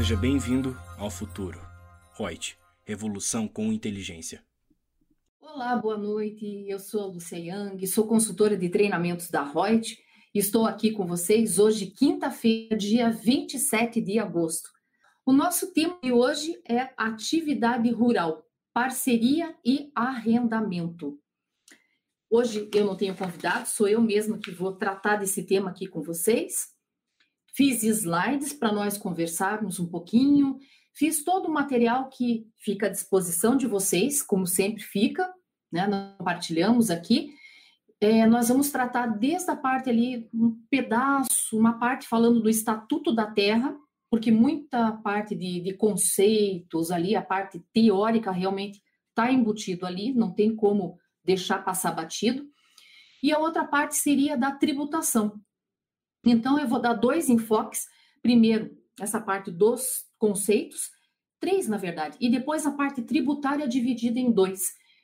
[0.00, 1.60] Seja bem-vindo ao futuro.
[2.16, 4.42] Reut, revolução com inteligência.
[5.38, 6.64] Olá, boa noite.
[6.66, 9.98] Eu sou a Lucia Yang, sou consultora de treinamentos da Reut
[10.34, 14.70] e estou aqui com vocês hoje, quinta-feira, dia 27 de agosto.
[15.26, 18.42] O nosso tema de hoje é atividade rural,
[18.72, 21.20] parceria e arrendamento.
[22.30, 26.00] Hoje eu não tenho convidado, sou eu mesma que vou tratar desse tema aqui com
[26.00, 26.79] vocês.
[27.60, 30.58] Fiz slides para nós conversarmos um pouquinho,
[30.94, 35.30] fiz todo o material que fica à disposição de vocês, como sempre fica,
[35.70, 35.86] né?
[35.86, 37.34] Nós compartilhamos aqui.
[38.00, 43.14] É, nós vamos tratar desde a parte ali, um pedaço, uma parte falando do Estatuto
[43.14, 43.76] da Terra,
[44.08, 50.32] porque muita parte de, de conceitos ali, a parte teórica realmente está embutido ali, não
[50.32, 52.42] tem como deixar passar batido.
[53.22, 55.38] E a outra parte seria da tributação.
[56.24, 57.86] Então, eu vou dar dois enfoques.
[58.22, 60.90] Primeiro, essa parte dos conceitos,
[61.38, 64.60] três na verdade, e depois a parte tributária dividida em dois.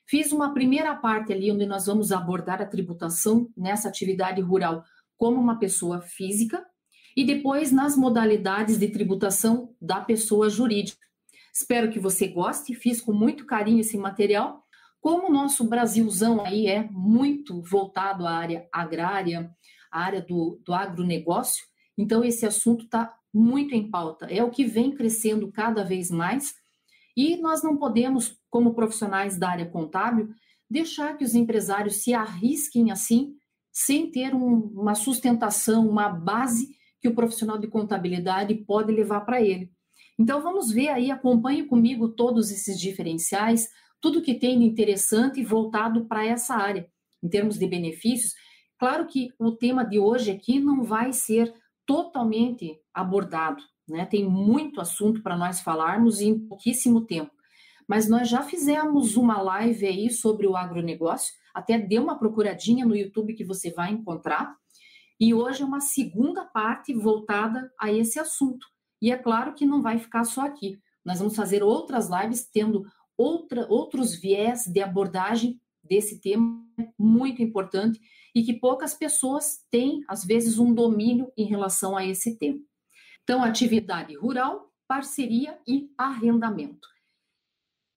[0.06, 4.84] Fiz uma primeira parte ali onde nós vamos abordar a tributação nessa atividade rural
[5.16, 6.64] como uma pessoa física
[7.16, 11.04] e depois nas modalidades de tributação da pessoa jurídica.
[11.52, 14.66] Espero que você goste, fiz com muito carinho esse material
[15.06, 19.48] como o nosso Brasilzão aí é muito voltado à área agrária,
[19.96, 21.64] área do, do agronegócio,
[21.96, 24.26] então esse assunto está muito em pauta.
[24.26, 26.54] É o que vem crescendo cada vez mais
[27.16, 30.28] e nós não podemos, como profissionais da área contábil,
[30.68, 33.34] deixar que os empresários se arrisquem assim,
[33.72, 39.40] sem ter um, uma sustentação, uma base que o profissional de contabilidade pode levar para
[39.40, 39.70] ele.
[40.18, 43.68] Então vamos ver aí, acompanhe comigo todos esses diferenciais,
[44.00, 46.88] tudo que tem de interessante voltado para essa área,
[47.22, 48.34] em termos de benefícios.
[48.78, 51.52] Claro que o tema de hoje aqui não vai ser
[51.86, 54.04] totalmente abordado, né?
[54.04, 57.30] Tem muito assunto para nós falarmos em pouquíssimo tempo.
[57.88, 62.96] Mas nós já fizemos uma live aí sobre o agronegócio, até dê uma procuradinha no
[62.96, 64.54] YouTube que você vai encontrar.
[65.18, 68.66] E hoje é uma segunda parte voltada a esse assunto.
[69.00, 70.78] E é claro que não vai ficar só aqui.
[71.04, 72.84] Nós vamos fazer outras lives tendo
[73.16, 76.64] outra, outros viés de abordagem desse tema
[76.98, 78.00] muito importante
[78.34, 82.60] e que poucas pessoas têm, às vezes, um domínio em relação a esse tema.
[83.22, 86.88] Então, atividade rural, parceria e arrendamento.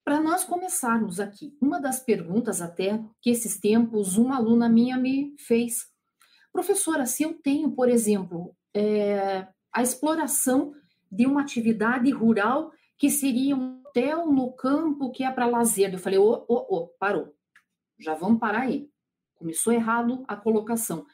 [0.04, 5.34] Para nós começarmos aqui, uma das perguntas até que esses tempos uma aluna minha me
[5.38, 5.86] fez,
[6.52, 10.74] professora, se eu tenho, por exemplo, é, a exploração
[11.10, 15.92] de uma atividade rural que seria um hotel no campo que é para lazer.
[15.92, 17.34] Eu falei, ô, ô, ô, parou.
[18.00, 18.88] Já vamos parar aí.
[19.36, 21.06] Começou errado a colocação.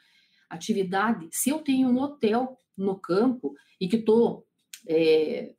[0.49, 4.45] Atividade, se eu tenho um hotel no campo e que estou
[4.87, 5.53] é,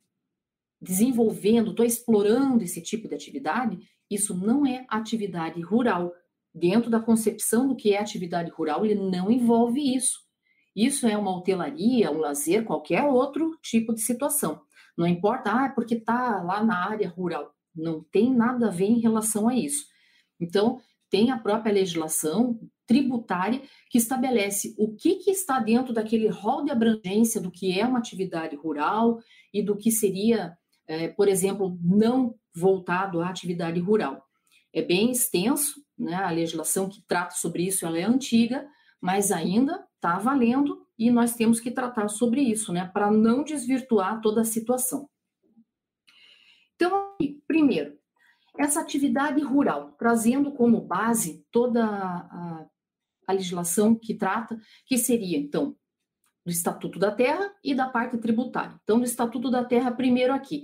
[0.81, 3.79] desenvolvendo, estou explorando esse tipo de atividade,
[4.09, 6.13] isso não é atividade rural.
[6.53, 10.19] Dentro da concepção do que é atividade rural, ele não envolve isso.
[10.75, 14.61] Isso é uma hotelaria, um lazer, qualquer outro tipo de situação.
[14.97, 17.53] Não importa, ah, é porque está lá na área rural.
[17.75, 19.85] Não tem nada a ver em relação a isso.
[20.39, 26.63] Então, tem a própria legislação tributária que estabelece o que, que está dentro daquele rol
[26.63, 29.19] de abrangência do que é uma atividade rural
[29.53, 34.23] e do que seria, é, por exemplo, não voltado à atividade rural.
[34.73, 36.15] É bem extenso, né?
[36.15, 38.67] a legislação que trata sobre isso ela é antiga,
[39.01, 44.19] mas ainda está valendo e nós temos que tratar sobre isso, né, para não desvirtuar
[44.19, 45.09] toda a situação.
[46.75, 47.15] Então,
[47.47, 47.98] primeiro,
[48.59, 52.65] essa atividade rural, trazendo como base toda a,
[53.25, 55.77] a legislação que trata, que seria, então,
[56.45, 58.77] do Estatuto da Terra e da parte tributária.
[58.83, 60.63] Então, do Estatuto da Terra, primeiro aqui.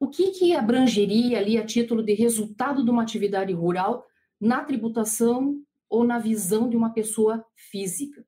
[0.00, 4.06] O que, que abrangeria ali a título de resultado de uma atividade rural
[4.40, 8.24] na tributação ou na visão de uma pessoa física?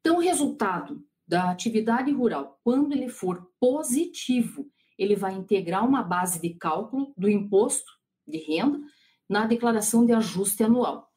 [0.00, 6.38] Então, o resultado da atividade rural, quando ele for positivo, ele vai integrar uma base
[6.38, 7.95] de cálculo do imposto
[8.26, 8.80] de renda
[9.28, 11.10] na declaração de ajuste anual.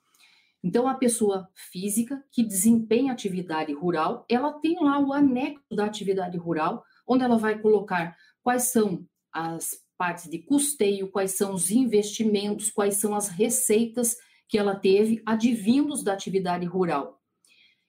[0.63, 6.38] Então, a pessoa física que desempenha atividade rural, ela tem lá o anexo da atividade
[6.38, 12.71] rural, onde ela vai colocar quais são as partes de custeio, quais são os investimentos,
[12.71, 14.17] quais são as receitas
[14.47, 17.21] que ela teve advindos da atividade rural.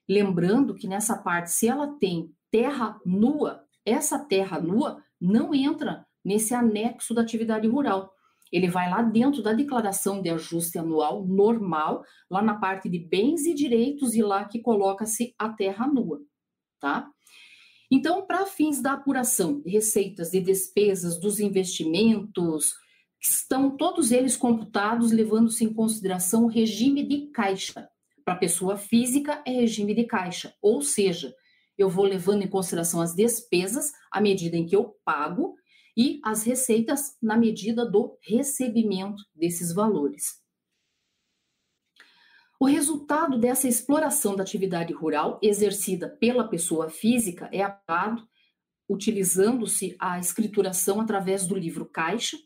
[0.09, 6.55] Lembrando que nessa parte, se ela tem terra nua, essa terra nua não entra nesse
[6.55, 8.13] anexo da atividade rural.
[8.53, 13.47] Ele vai lá dentro da declaração de ajuste anual normal, lá na parte de bens
[13.47, 16.21] e direitos, e lá que coloca-se a terra nua,
[16.81, 17.09] tá?
[17.91, 22.75] Então, para fins da apuração de receitas, de despesas, dos investimentos,
[23.21, 27.89] estão todos eles computados levando-se em consideração o regime de caixa.
[28.25, 31.35] Para pessoa física é regime de caixa, ou seja,
[31.77, 35.55] eu vou levando em consideração as despesas à medida em que eu pago
[35.97, 40.41] e as receitas na medida do recebimento desses valores.
[42.59, 48.29] O resultado dessa exploração da atividade rural exercida pela pessoa física é apurado
[48.91, 52.37] utilizando-se a escrituração através do livro caixa,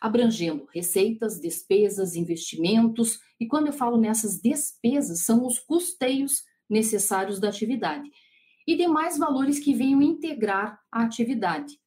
[0.00, 7.50] abrangendo receitas, despesas, investimentos, e quando eu falo nessas despesas, são os custeios necessários da
[7.50, 8.08] atividade
[8.66, 11.79] e demais valores que venham integrar a atividade.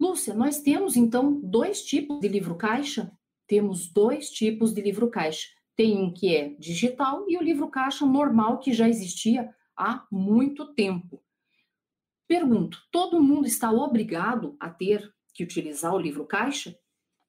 [0.00, 3.12] Lúcia, nós temos então dois tipos de livro caixa?
[3.46, 5.48] Temos dois tipos de livro caixa
[5.80, 10.74] tem um que é digital e o livro caixa normal que já existia há muito
[10.74, 11.22] tempo.
[12.28, 16.78] Pergunto: todo mundo está obrigado a ter que utilizar o livro caixa?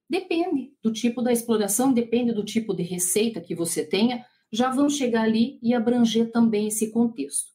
[0.10, 4.98] Depende do tipo da exploração, depende do tipo de receita que você tenha, já vamos
[4.98, 7.54] chegar ali e abranger também esse contexto.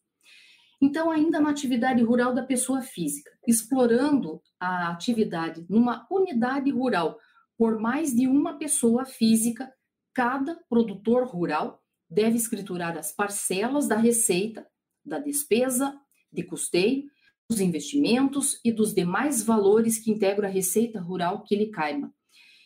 [0.81, 7.19] Então, ainda na atividade rural da pessoa física, explorando a atividade numa unidade rural
[7.57, 9.73] por mais de uma pessoa física,
[10.15, 14.67] cada produtor rural deve escriturar as parcelas da receita,
[15.05, 15.99] da despesa,
[16.31, 17.05] de custeio,
[17.49, 22.13] dos investimentos e dos demais valores que integram a receita rural que lhe caiba.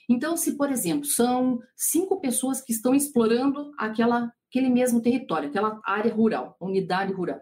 [0.09, 5.81] Então, se, por exemplo, são cinco pessoas que estão explorando aquela, aquele mesmo território, aquela
[5.85, 7.41] área rural, unidade rural.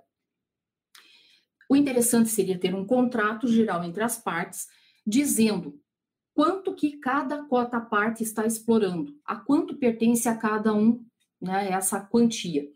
[1.69, 4.67] O interessante seria ter um contrato geral entre as partes,
[5.07, 5.79] dizendo
[6.35, 11.05] quanto que cada cota parte está explorando, a quanto pertence a cada um
[11.41, 12.67] né, essa quantia,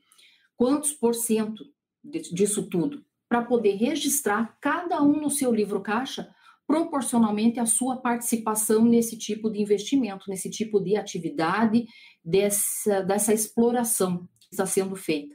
[0.57, 1.65] quantos por cento
[2.05, 6.29] disso tudo, para poder registrar cada um no seu livro caixa
[6.67, 11.87] proporcionalmente à sua participação nesse tipo de investimento, nesse tipo de atividade,
[12.25, 15.35] dessa, dessa exploração que está sendo feita.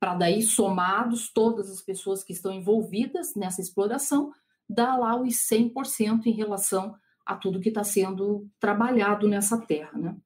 [0.00, 4.32] Para daí, somados todas as pessoas que estão envolvidas nessa exploração,
[4.66, 10.16] dar lá os 100% em relação a tudo que está sendo trabalhado nessa terra, né?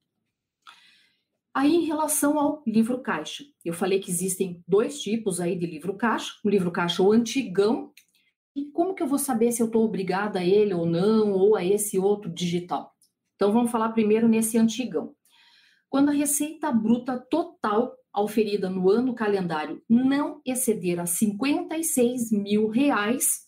[1.52, 5.94] Aí, em relação ao livro caixa, eu falei que existem dois tipos aí de livro
[5.94, 7.92] caixa, o livro caixa o antigão,
[8.56, 11.56] e como que eu vou saber se eu estou obrigada a ele ou não, ou
[11.56, 12.92] a esse outro digital?
[13.34, 15.14] Então, vamos falar primeiro nesse antigão.
[15.88, 23.42] Quando a receita bruta total auferida no ano calendário não exceder a 56 mil reais,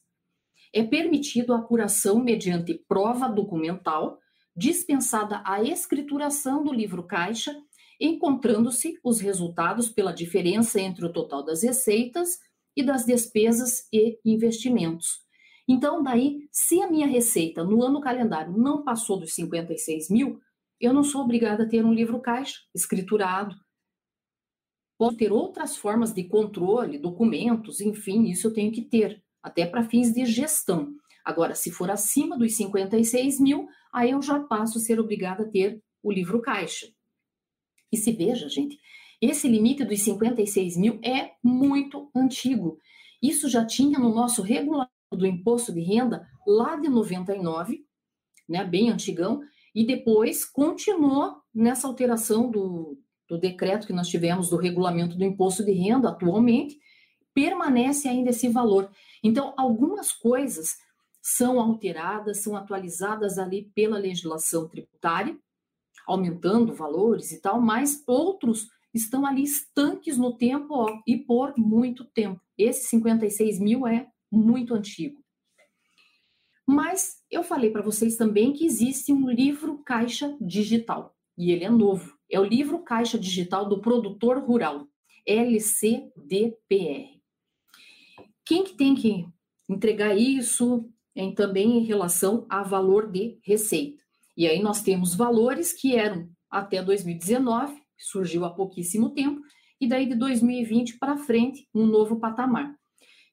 [0.74, 4.18] é permitido a apuração mediante prova documental,
[4.54, 7.56] dispensada a escrituração do livro caixa,
[8.00, 12.38] encontrando-se os resultados pela diferença entre o total das receitas
[12.76, 15.24] e das despesas e investimentos.
[15.68, 20.38] Então, daí, se a minha receita no ano calendário não passou dos 56 mil,
[20.80, 23.56] eu não sou obrigada a ter um livro caixa escriturado.
[24.98, 29.84] Posso ter outras formas de controle, documentos, enfim, isso eu tenho que ter até para
[29.84, 30.93] fins de gestão.
[31.25, 35.48] Agora, se for acima dos 56 mil, aí eu já passo a ser obrigada a
[35.48, 36.87] ter o livro caixa.
[37.93, 38.78] E se veja, gente,
[39.20, 42.78] esse limite dos 56 mil é muito antigo.
[43.22, 47.85] Isso já tinha no nosso regulamento do imposto de renda lá de 99,
[48.49, 49.40] né, bem antigão,
[49.75, 55.64] e depois continuou nessa alteração do, do decreto que nós tivemos do regulamento do imposto
[55.64, 56.78] de renda atualmente,
[57.35, 58.90] permanece ainda esse valor.
[59.23, 60.76] Então, algumas coisas
[61.21, 65.37] são alteradas, são atualizadas ali pela legislação tributária,
[66.06, 72.04] aumentando valores e tal, mas outros estão ali estanques no tempo ó, e por muito
[72.04, 72.40] tempo.
[72.56, 75.21] Esse 56 mil é muito antigo.
[76.66, 81.71] Mas eu falei para vocês também que existe um livro caixa digital e ele é
[81.71, 82.15] novo.
[82.30, 84.87] É o livro caixa digital do produtor rural,
[85.26, 87.21] LCDPR.
[88.45, 89.26] Quem que tem que
[89.68, 94.02] entregar isso em, também em relação a valor de receita?
[94.37, 99.40] E aí nós temos valores que eram até 2019, que surgiu há pouquíssimo tempo,
[99.80, 102.75] e daí de 2020 para frente, um novo patamar.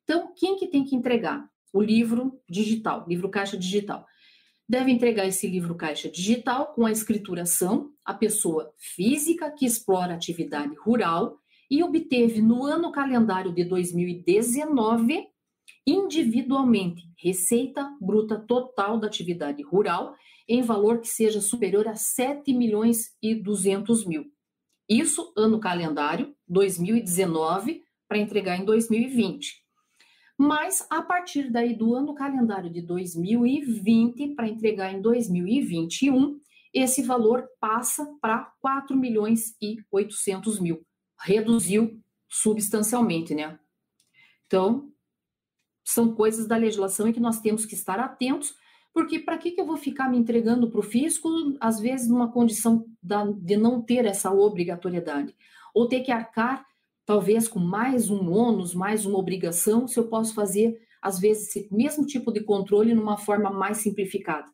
[0.04, 1.48] Então, quem que tem que entregar?
[1.72, 4.06] O livro digital, livro caixa digital.
[4.74, 10.74] Deve entregar esse livro caixa digital com a escrituração a pessoa física que explora atividade
[10.78, 11.38] rural
[11.70, 15.28] e obteve no ano calendário de 2019
[15.86, 20.16] individualmente receita bruta total da atividade rural
[20.50, 24.26] em valor que seja superior a 7 milhões e 200 mil.
[24.90, 29.63] Isso ano calendário 2019 para entregar em 2020.
[30.44, 36.38] Mas a partir daí do ano calendário de 2020 para entregar em 2021,
[36.74, 40.86] esse valor passa para 4 milhões e 800 mil.
[41.18, 41.98] Reduziu
[42.28, 43.58] substancialmente, né?
[44.46, 44.92] Então,
[45.82, 48.54] são coisas da legislação em que nós temos que estar atentos,
[48.94, 51.30] porque para que, que eu vou ficar me entregando para o fisco,
[51.62, 55.34] às vezes numa condição da, de não ter essa obrigatoriedade,
[55.74, 56.66] ou ter que arcar,
[57.06, 61.68] talvez, com mais um ônus, mais uma obrigação, se eu posso fazer, às vezes, esse
[61.74, 64.48] mesmo tipo de controle numa forma mais simplificada.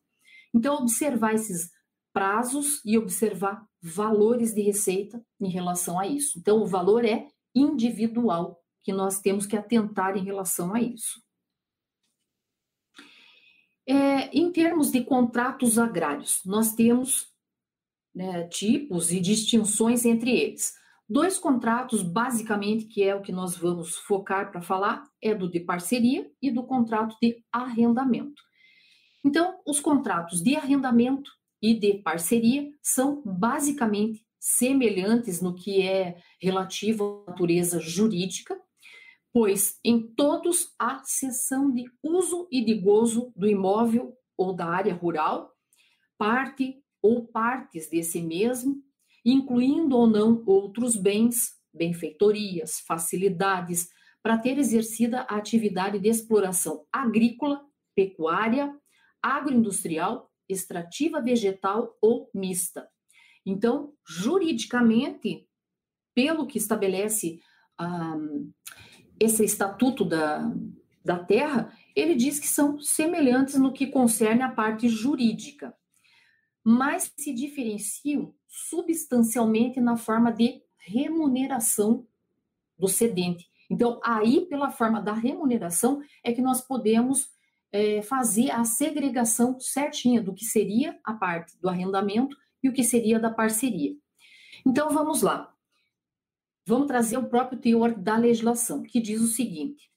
[0.53, 1.69] Então, observar esses
[2.11, 6.39] prazos e observar valores de receita em relação a isso.
[6.39, 11.21] Então, o valor é individual que nós temos que atentar em relação a isso.
[13.87, 17.27] É, em termos de contratos agrários, nós temos
[18.13, 20.73] né, tipos e distinções entre eles.
[21.09, 25.59] Dois contratos, basicamente, que é o que nós vamos focar para falar, é do de
[25.59, 28.39] parceria e do contrato de arrendamento.
[29.25, 37.23] Então, os contratos de arrendamento e de parceria são basicamente semelhantes no que é relativo
[37.25, 38.55] à natureza jurídica,
[39.33, 44.93] pois em todos há cessão de uso e de gozo do imóvel ou da área
[44.93, 45.51] rural,
[46.19, 48.81] parte ou partes desse mesmo,
[49.25, 53.89] incluindo ou não outros bens, benfeitorias, facilidades,
[54.21, 57.61] para ter exercida a atividade de exploração agrícola,
[57.95, 58.75] pecuária,
[59.21, 62.89] agroindustrial, extrativa vegetal ou mista.
[63.45, 65.47] Então, juridicamente,
[66.13, 67.39] pelo que estabelece
[69.19, 70.51] esse estatuto da,
[71.03, 75.73] da terra, ele diz que são semelhantes no que concerne a parte jurídica,
[76.63, 82.05] mas se diferenciam substancialmente na forma de remuneração
[82.77, 83.47] do cedente.
[83.69, 87.29] Então, aí, pela forma da remuneração, é que nós podemos
[87.71, 92.83] é, fazer a segregação certinha do que seria a parte do arrendamento e o que
[92.83, 93.95] seria da parceria.
[94.65, 95.53] Então, vamos lá.
[96.65, 99.91] Vamos trazer o próprio teor da legislação, que diz o seguinte: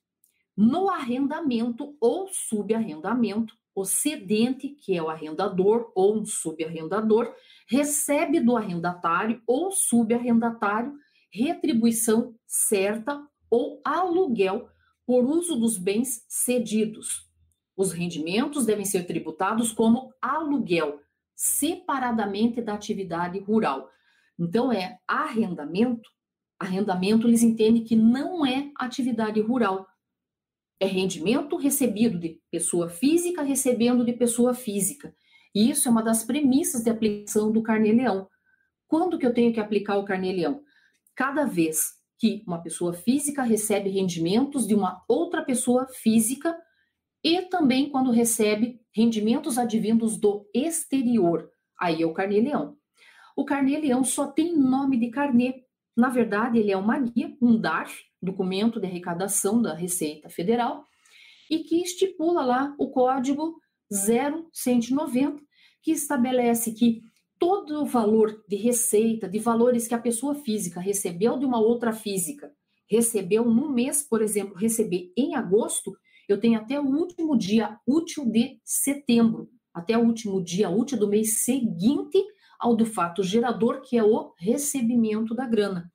[0.56, 7.34] no arrendamento ou subarrendamento, o cedente, que é o arrendador ou um subarrendador,
[7.68, 10.92] recebe do arrendatário ou subarrendatário
[11.32, 14.68] retribuição certa ou aluguel
[15.06, 17.30] por uso dos bens cedidos.
[17.76, 21.00] Os rendimentos devem ser tributados como aluguel,
[21.34, 23.90] separadamente da atividade rural.
[24.38, 26.08] Então, é arrendamento
[26.62, 29.84] Arrendamento, eles entendem que não é atividade rural.
[30.82, 35.14] É rendimento recebido de pessoa física recebendo de pessoa física.
[35.54, 38.28] E isso é uma das premissas de aplicação do carnê-leão.
[38.88, 40.60] Quando que eu tenho que aplicar o carnê-leão?
[41.14, 46.52] Cada vez que uma pessoa física recebe rendimentos de uma outra pessoa física
[47.22, 51.48] e também quando recebe rendimentos advindos do exterior.
[51.80, 52.76] Aí é o carnê-leão.
[53.36, 55.62] O carnê-leão só tem nome de carnê,
[55.96, 60.84] na verdade, ele é uma guia, um DARF, documento de arrecadação da Receita Federal,
[61.50, 63.60] e que estipula lá o código
[63.92, 65.42] 0190,
[65.82, 67.02] que estabelece que
[67.38, 71.92] todo o valor de receita, de valores que a pessoa física recebeu de uma outra
[71.92, 72.52] física,
[72.88, 75.92] recebeu no mês, por exemplo, receber em agosto,
[76.28, 81.08] eu tenho até o último dia útil de setembro, até o último dia útil do
[81.08, 82.22] mês seguinte
[82.58, 85.91] ao do fato gerador, que é o recebimento da grana,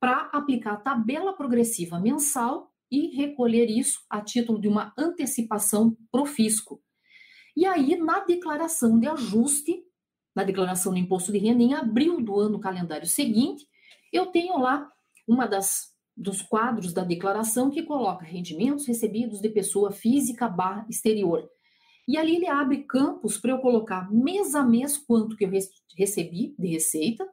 [0.00, 6.24] para aplicar a tabela progressiva mensal e recolher isso a título de uma antecipação pro
[6.24, 6.80] fisco.
[7.56, 9.82] E aí, na declaração de ajuste,
[10.34, 13.66] na declaração do imposto de renda, em abril do ano calendário seguinte,
[14.12, 14.90] eu tenho lá
[15.26, 21.48] uma das dos quadros da declaração que coloca rendimentos recebidos de pessoa física barra exterior.
[22.08, 25.50] E ali ele abre campos para eu colocar mês a mês quanto que eu
[25.96, 27.24] recebi de receita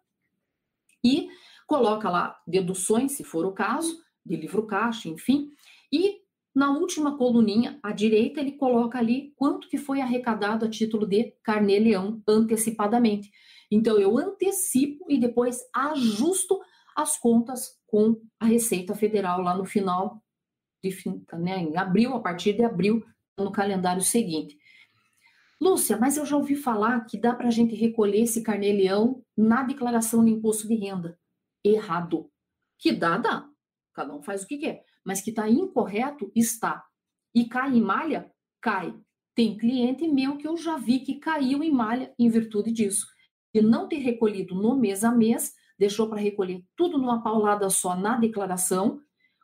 [1.03, 1.29] e
[1.65, 5.49] coloca lá deduções, se for o caso, de livro caixa, enfim.
[5.91, 6.19] E
[6.53, 11.33] na última coluninha à direita ele coloca ali quanto que foi arrecadado a título de
[11.43, 13.31] carnê-leão antecipadamente.
[13.69, 16.59] Então eu antecipo e depois ajusto
[16.95, 20.23] as contas com a Receita Federal lá no final
[20.81, 20.95] de
[21.33, 23.03] né, em abril, a partir de abril,
[23.37, 24.57] no calendário seguinte.
[25.59, 29.63] Lúcia, mas eu já ouvi falar que dá para a gente recolher esse carnê-leão na
[29.63, 31.17] declaração de imposto de renda.
[31.67, 32.29] Errado.
[32.77, 33.49] Que dá, dá.
[33.93, 34.83] Cada um faz o que quer.
[35.03, 36.85] Mas que está incorreto, está.
[37.33, 38.31] E cai em malha?
[38.61, 38.93] Cai.
[39.33, 43.07] Tem cliente meu que eu já vi que caiu em malha em virtude disso.
[43.53, 47.95] De não ter recolhido no mês a mês, deixou para recolher tudo numa paulada só
[47.95, 48.99] na declaração.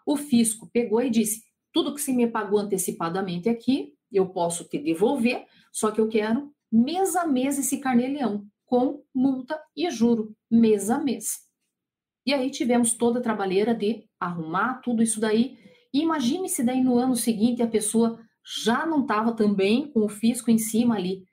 [0.06, 4.78] O fisco pegou e disse: tudo que você me pagou antecipadamente aqui, eu posso te
[4.78, 10.90] devolver, só que eu quero mês a mês esse carnê-leão, com multa e juro, mês
[10.90, 11.51] a mês.
[12.26, 15.58] E aí tivemos toda a trabalheira de arrumar tudo isso daí.
[15.94, 18.20] E imagine se daí no ano seguinte a pessoa
[18.64, 21.24] já não estava também com o fisco em cima ali,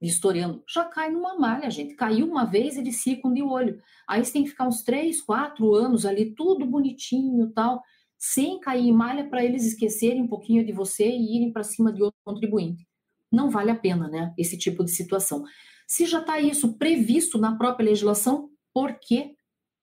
[0.00, 0.62] vistoriando.
[0.68, 1.94] Já cai numa malha, gente.
[1.94, 3.80] Caiu uma vez, eles ficam de olho.
[4.06, 7.82] Aí você tem que ficar uns três, quatro anos ali, tudo bonitinho tal,
[8.18, 11.92] sem cair em malha para eles esquecerem um pouquinho de você e irem para cima
[11.92, 12.86] de outro contribuinte.
[13.30, 14.32] Não vale a pena, né?
[14.36, 15.44] Esse tipo de situação.
[15.86, 19.37] Se já está isso previsto na própria legislação, por que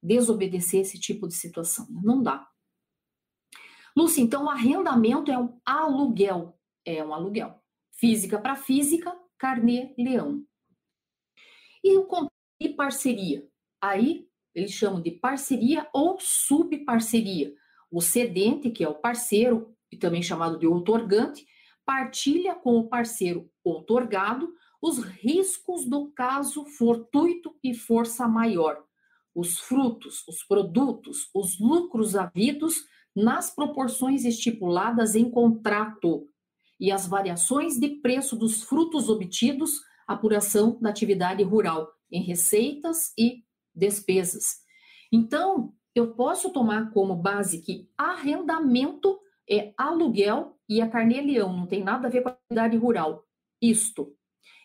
[0.06, 1.88] desobedecer esse tipo de situação?
[1.90, 2.48] Não dá.
[3.96, 6.58] Lúcia, então o arrendamento é um aluguel.
[6.86, 7.60] É um aluguel.
[7.92, 10.44] Física para física, carnê leão.
[11.84, 12.32] E o contrato
[12.62, 13.48] de parceria?
[13.82, 17.54] Aí eles chamam de parceria ou subparceria.
[17.90, 21.46] O cedente, que é o parceiro, e também chamado de outorgante,
[21.86, 24.54] partilha com o parceiro outorgado
[24.86, 28.84] os riscos do caso fortuito e força maior,
[29.36, 36.28] os frutos, os produtos, os lucros havidos nas proporções estipuladas em contrato
[36.80, 43.44] e as variações de preço dos frutos obtidos, apuração da atividade rural em receitas e
[43.74, 44.62] despesas.
[45.12, 51.84] Então, eu posso tomar como base que arrendamento é aluguel e a carnê-leão não tem
[51.84, 53.26] nada a ver com a atividade rural.
[53.62, 54.14] Isto.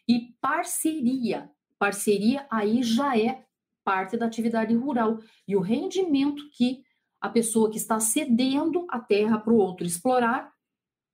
[0.08, 1.50] E parceria.
[1.78, 3.44] Parceria aí já é
[3.90, 5.18] parte da atividade rural.
[5.48, 6.84] E o rendimento que
[7.20, 10.52] a pessoa que está cedendo a terra para o outro explorar,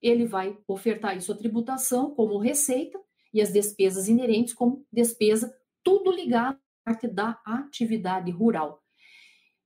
[0.03, 3.01] ele vai ofertar isso à tributação como receita
[3.33, 5.51] e as despesas inerentes como despesa,
[5.83, 8.83] tudo ligado à parte da atividade rural.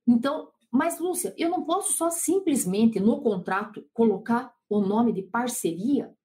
[0.07, 6.15] Então, mas Lúcia, eu não posso só simplesmente no contrato colocar o nome de parceria?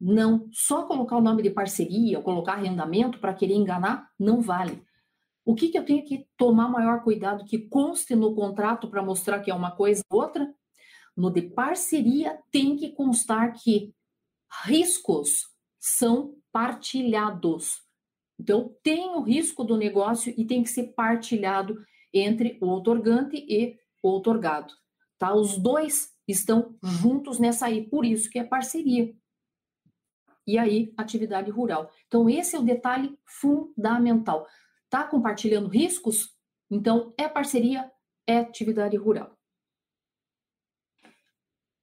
[0.00, 4.84] Não, só colocar o nome de parceria, colocar arrendamento para querer enganar, não vale.
[5.46, 9.38] O que, que eu tenho que tomar maior cuidado que conste no contrato para mostrar
[9.38, 10.52] que é uma coisa ou outra?
[11.16, 13.94] No de parceria tem que constar que
[14.64, 15.46] riscos
[15.78, 17.80] são partilhados.
[18.40, 21.80] Então, tem o risco do negócio e tem que ser partilhado
[22.12, 24.74] entre o otorgante e o otorgado.
[25.16, 25.32] Tá?
[25.32, 29.14] Os dois estão juntos nessa aí, por isso que é parceria.
[30.44, 31.88] E aí, atividade rural.
[32.08, 34.46] Então, esse é o detalhe fundamental.
[34.86, 36.34] Está compartilhando riscos?
[36.70, 37.90] Então, é parceria,
[38.26, 39.36] é atividade rural.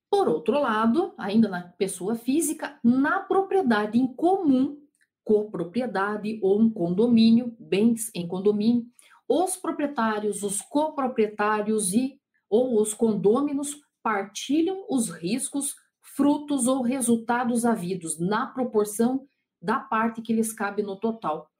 [0.09, 4.79] Por outro lado, ainda na pessoa física, na propriedade em comum,
[5.23, 8.85] copropriedade ou um condomínio, bens em condomínio,
[9.27, 15.75] os proprietários, os coproprietários e ou os condôminos partilham os riscos,
[16.15, 19.27] frutos ou resultados havidos na proporção
[19.61, 21.52] da parte que lhes cabe no total.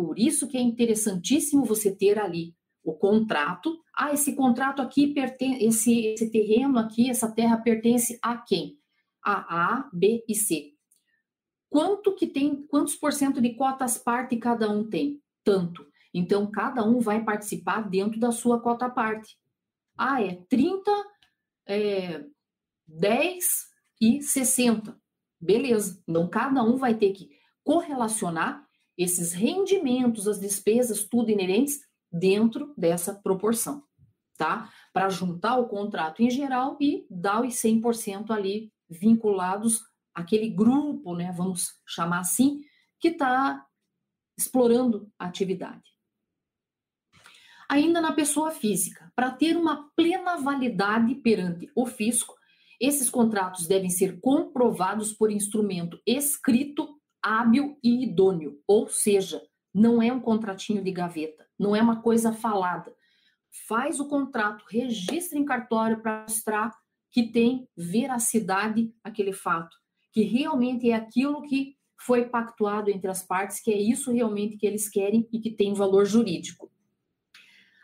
[0.00, 3.78] Por isso que é interessantíssimo você ter ali o contrato.
[3.94, 8.78] Ah, esse contrato aqui pertence, esse, esse terreno aqui, essa terra pertence a quem?
[9.22, 10.72] A A, B e C.
[11.68, 15.22] Quanto que tem, quantos por cento de cotas parte cada um tem?
[15.44, 15.86] Tanto.
[16.14, 19.36] Então, cada um vai participar dentro da sua cota parte.
[19.98, 20.90] Ah, é 30,
[21.68, 22.24] é,
[22.88, 23.44] 10
[24.00, 24.98] e 60.
[25.38, 26.02] Beleza.
[26.08, 27.28] Então, cada um vai ter que
[27.62, 28.66] correlacionar
[29.02, 31.80] esses rendimentos, as despesas, tudo inerentes
[32.12, 33.82] dentro dessa proporção,
[34.36, 34.70] tá?
[34.92, 39.80] Para juntar o contrato em geral e dar os 100% ali vinculados
[40.14, 42.60] àquele grupo, né, vamos chamar assim,
[42.98, 43.64] que está
[44.36, 45.90] explorando a atividade.
[47.68, 52.34] Ainda na pessoa física, para ter uma plena validade perante o fisco,
[52.80, 60.12] esses contratos devem ser comprovados por instrumento escrito hábil e idôneo, ou seja, não é
[60.12, 62.94] um contratinho de gaveta, não é uma coisa falada.
[63.68, 66.72] Faz o contrato, registra em cartório para mostrar
[67.10, 69.76] que tem veracidade aquele fato,
[70.12, 74.66] que realmente é aquilo que foi pactuado entre as partes, que é isso realmente que
[74.66, 76.70] eles querem e que tem valor jurídico.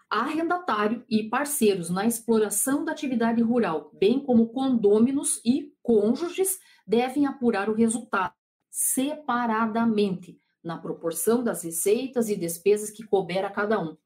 [0.08, 7.68] Arrendatário e parceiros na exploração da atividade rural, bem como condôminos e cônjuges, devem apurar
[7.68, 8.32] o resultado
[8.76, 13.96] separadamente, na proporção das receitas e despesas que couber a cada um.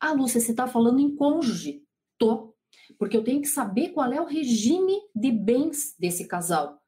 [0.00, 1.84] Ah, Lúcia, você está falando em cônjuge?
[2.18, 2.52] Tô,
[2.98, 6.82] porque eu tenho que saber qual é o regime de bens desse casal.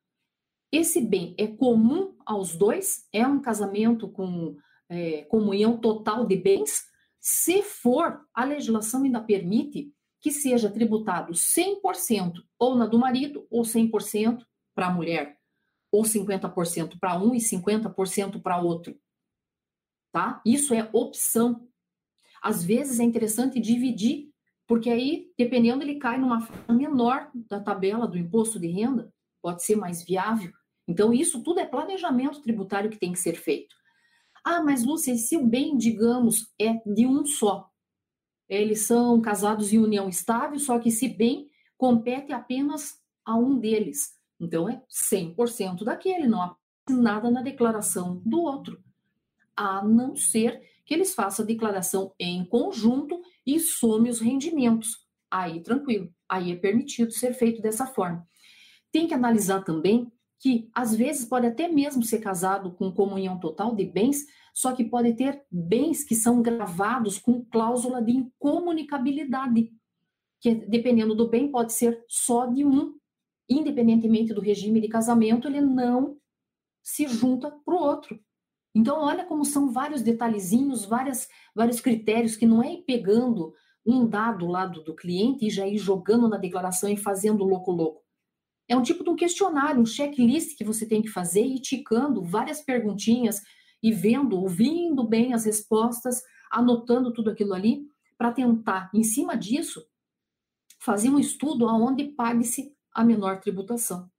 [0.72, 3.06] Esse bem é comum aos dois?
[3.12, 4.56] É um casamento com
[4.88, 6.82] é, comunhão total de bens?
[7.20, 13.62] Se for, a legislação ainda permite que seja tributado 100% ou na do marido, ou
[13.62, 15.37] 100% para a mulher,
[15.90, 18.98] ou 50% para um e 50% para outro.
[20.12, 20.40] Tá?
[20.44, 21.68] Isso é opção.
[22.42, 24.30] Às vezes é interessante dividir,
[24.66, 29.64] porque aí, dependendo, ele cai numa faixa menor da tabela do imposto de renda, pode
[29.64, 30.52] ser mais viável.
[30.86, 33.74] Então, isso tudo é planejamento tributário que tem que ser feito.
[34.44, 37.70] Ah, mas Lúcia, se o bem, digamos, é de um só?
[38.48, 44.17] Eles são casados em união estável, só que esse bem compete apenas a um deles.
[44.40, 46.56] Então, é 100% daquele, não há
[46.88, 48.82] nada na declaração do outro.
[49.56, 55.06] A não ser que eles façam a declaração em conjunto e some os rendimentos.
[55.30, 58.26] Aí, tranquilo, aí é permitido ser feito dessa forma.
[58.90, 63.74] Tem que analisar também que às vezes pode até mesmo ser casado com comunhão total
[63.74, 64.24] de bens,
[64.54, 69.72] só que pode ter bens que são gravados com cláusula de incomunicabilidade,
[70.40, 72.94] que dependendo do bem pode ser só de um,
[73.48, 76.16] independentemente do regime de casamento, ele não
[76.82, 78.18] se junta para o outro.
[78.74, 83.52] Então, olha como são vários detalhezinhos, várias, vários critérios que não é ir pegando
[83.84, 88.02] um dado lá do, do cliente e já ir jogando na declaração e fazendo louco-louco.
[88.68, 92.22] É um tipo de um questionário, um checklist que você tem que fazer e ticando
[92.22, 93.42] várias perguntinhas
[93.82, 99.82] e vendo, ouvindo bem as respostas, anotando tudo aquilo ali, para tentar, em cima disso,
[100.80, 104.10] fazer um estudo aonde pague-se a menor tributação.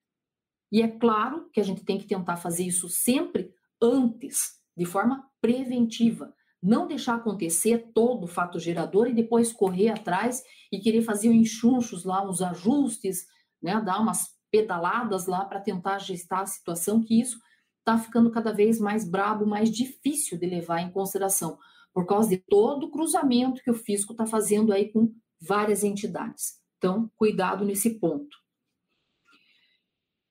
[0.71, 5.29] E é claro que a gente tem que tentar fazer isso sempre antes, de forma
[5.41, 6.33] preventiva.
[6.63, 12.05] Não deixar acontecer todo o fato gerador e depois correr atrás e querer fazer enxunchos
[12.05, 13.25] lá, uns ajustes,
[13.61, 17.37] né, dar umas pedaladas lá para tentar ajustar a situação, que isso
[17.79, 21.57] está ficando cada vez mais brabo, mais difícil de levar em consideração,
[21.93, 26.53] por causa de todo o cruzamento que o fisco está fazendo aí com várias entidades.
[26.77, 28.37] Então, cuidado nesse ponto.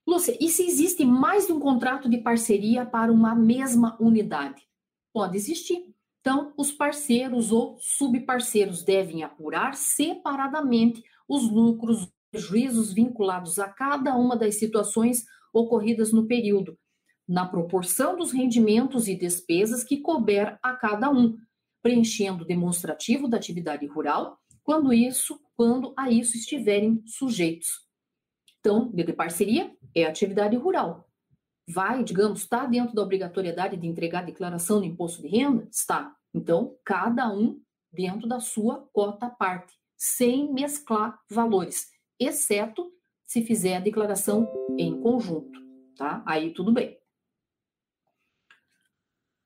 [0.08, 4.66] Lúcia, e se existe mais de um contrato de parceria para uma mesma unidade?
[5.12, 5.94] Pode existir.
[6.22, 14.34] Então, os parceiros ou subparceiros devem apurar separadamente os lucros prejuízos vinculados a cada uma
[14.34, 16.78] das situações ocorridas no período,
[17.28, 21.36] na proporção dos rendimentos e despesas que couber a cada um,
[21.82, 27.87] preenchendo o demonstrativo da atividade rural, quando isso, quando a isso estiverem sujeitos.
[28.68, 31.08] Então, de parceria é atividade rural.
[31.66, 35.66] Vai, digamos, está dentro da obrigatoriedade de entregar declaração do imposto de renda?
[35.72, 36.14] Está.
[36.34, 42.92] Então, cada um dentro da sua cota parte, sem mesclar valores exceto
[43.24, 44.46] se fizer a declaração
[44.78, 45.58] em conjunto,
[45.96, 46.22] tá?
[46.26, 46.98] Aí tudo bem.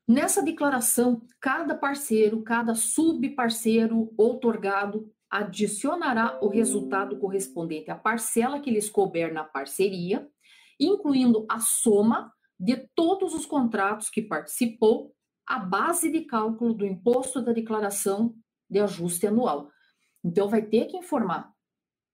[0.08, 8.90] Nessa declaração, cada parceiro, cada subparceiro outorgado adicionará o resultado correspondente à parcela que lhes
[8.90, 10.28] couber na parceria,
[10.78, 15.14] incluindo a soma de todos os contratos que participou,
[15.46, 18.34] a base de cálculo do imposto da declaração
[18.68, 19.70] de ajuste anual.
[20.22, 21.50] Então, vai ter que informar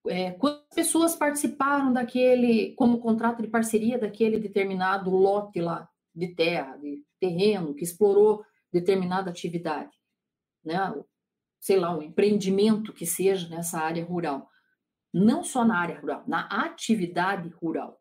[0.07, 6.77] é, quantas pessoas participaram daquele, como contrato de parceria daquele determinado lote lá de terra,
[6.77, 9.91] de terreno, que explorou determinada atividade,
[10.65, 10.79] né?
[11.61, 14.49] Sei lá, um empreendimento que seja nessa área rural.
[15.13, 18.01] Não só na área rural, na atividade rural.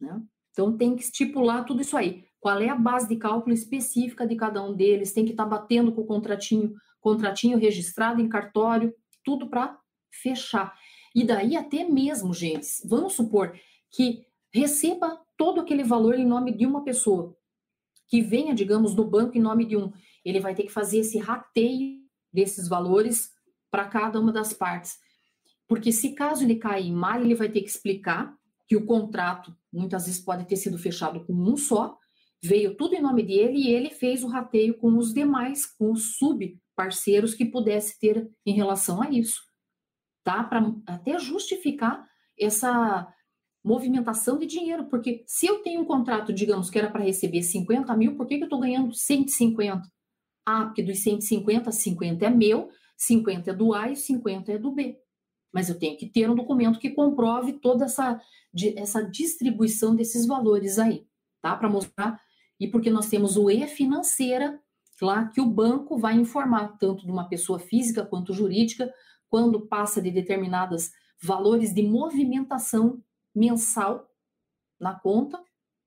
[0.00, 0.20] Né?
[0.50, 2.24] Então tem que estipular tudo isso aí.
[2.40, 5.12] Qual é a base de cálculo específica de cada um deles?
[5.12, 8.92] Tem que estar tá batendo com o contratinho, contratinho registrado em cartório,
[9.24, 9.78] tudo para
[10.10, 10.76] fechar.
[11.14, 13.56] E daí até mesmo, gente, vamos supor
[13.90, 17.36] que receba todo aquele valor em nome de uma pessoa,
[18.08, 19.92] que venha, digamos, do banco em nome de um.
[20.24, 22.01] Ele vai ter que fazer esse rateio
[22.32, 23.30] desses valores
[23.70, 24.98] para cada uma das partes.
[25.68, 28.34] Porque se caso ele cair mal, ele vai ter que explicar
[28.66, 31.96] que o contrato muitas vezes pode ter sido fechado com um só,
[32.42, 36.16] veio tudo em nome dele e ele fez o rateio com os demais, com os
[36.16, 39.40] subparceiros que pudesse ter em relação a isso
[40.22, 40.44] tá?
[40.44, 42.06] Para até justificar
[42.38, 43.06] essa
[43.64, 47.96] movimentação de dinheiro, porque se eu tenho um contrato, digamos, que era para receber 50
[47.96, 49.82] mil, por que, que eu estou ganhando 150?
[50.44, 54.72] Ah, porque dos 150, 50 é meu, 50 é do A e 50 é do
[54.72, 54.98] B.
[55.52, 58.20] Mas eu tenho que ter um documento que comprove toda essa,
[58.76, 61.06] essa distribuição desses valores aí,
[61.40, 61.54] tá?
[61.56, 62.20] Para mostrar.
[62.58, 64.60] E porque nós temos o E financeira,
[65.00, 68.92] lá que o banco vai informar, tanto de uma pessoa física quanto jurídica,
[69.28, 70.90] quando passa de determinados
[71.22, 73.02] valores de movimentação
[73.34, 74.08] mensal
[74.80, 75.42] na conta,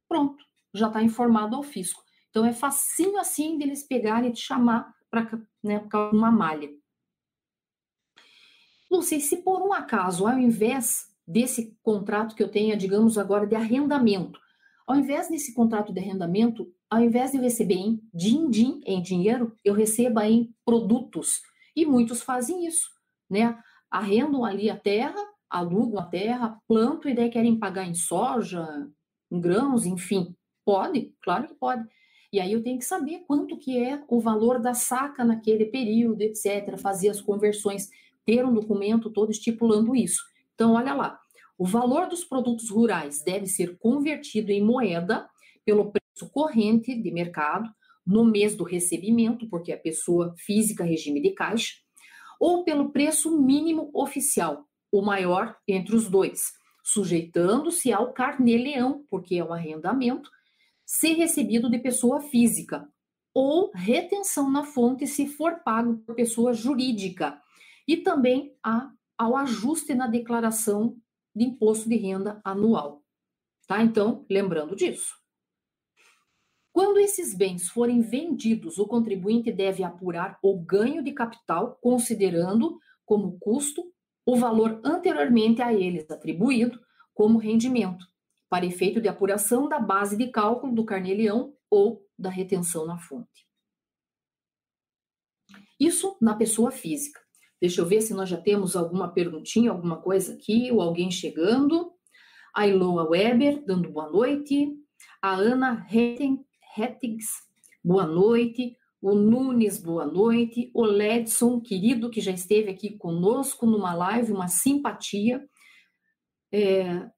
[0.08, 2.05] pronto, já está informado ao fisco.
[2.36, 6.69] Então é facinho assim deles pegarem e te chamar para né, uma malha.
[8.91, 13.56] Lúcia, se por um acaso, ao invés desse contrato que eu tenha, digamos agora, de
[13.56, 14.38] arrendamento,
[14.86, 19.58] ao invés desse contrato de arrendamento, ao invés de eu receber em din-din, em dinheiro,
[19.63, 21.41] eu receba em produtos.
[21.74, 22.89] E muitos fazem isso,
[23.30, 23.58] né?
[23.89, 28.67] Arrendam ali a terra, alugam a terra, plantam e daí querem pagar em soja,
[29.32, 30.36] em grãos, enfim.
[30.65, 31.88] Pode, claro que pode.
[32.36, 36.21] E aí eu tenho que saber quanto que é o valor da saca naquele período,
[36.21, 36.78] etc.
[36.78, 37.89] Fazer as conversões,
[38.26, 40.21] ter um documento todo estipulando isso.
[40.54, 41.17] Então, olha lá,
[41.58, 45.30] o valor dos produtos rurais deve ser convertido em moeda
[45.63, 47.69] pelo preço corrente de mercado
[48.06, 51.76] no mês do recebimento, porque a pessoa física regime de caixa,
[52.38, 56.52] ou pelo preço mínimo oficial, o maior entre os dois,
[56.84, 60.30] sujeitando-se ao carnê-leão, porque é um arrendamento,
[60.86, 62.88] se recebido de pessoa física,
[63.34, 67.41] ou retenção na fonte se for pago por pessoa jurídica,
[67.88, 70.98] e também a, ao ajuste na declaração
[71.36, 73.04] de imposto de renda anual.
[73.67, 73.82] Tá?
[73.84, 75.13] Então, lembrando disso.
[76.71, 83.39] Quando esses bens forem vendidos, o contribuinte deve apurar o ganho de capital, considerando como
[83.39, 83.84] custo
[84.26, 86.80] o valor anteriormente a eles atribuído
[87.13, 88.06] como rendimento,
[88.50, 93.46] para efeito de apuração da base de cálculo do carnê-leão ou da retenção na fonte.
[95.80, 97.20] Isso na pessoa física.
[97.60, 101.92] Deixa eu ver se nós já temos alguma perguntinha, alguma coisa aqui, ou alguém chegando.
[102.56, 104.74] A Iloa Weber, dando boa noite.
[105.22, 105.86] A Ana
[106.76, 107.28] Rettigs,
[107.84, 108.78] boa noite.
[109.02, 110.72] O Nunes, boa noite.
[110.74, 115.46] O Ledson, querido, que já esteve aqui conosco numa live, uma simpatia.
[116.52, 117.10] É,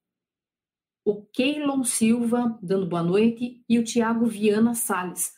[1.08, 3.64] o Keilon Silva, dando boa noite.
[3.70, 5.32] E o Tiago Viana Salles.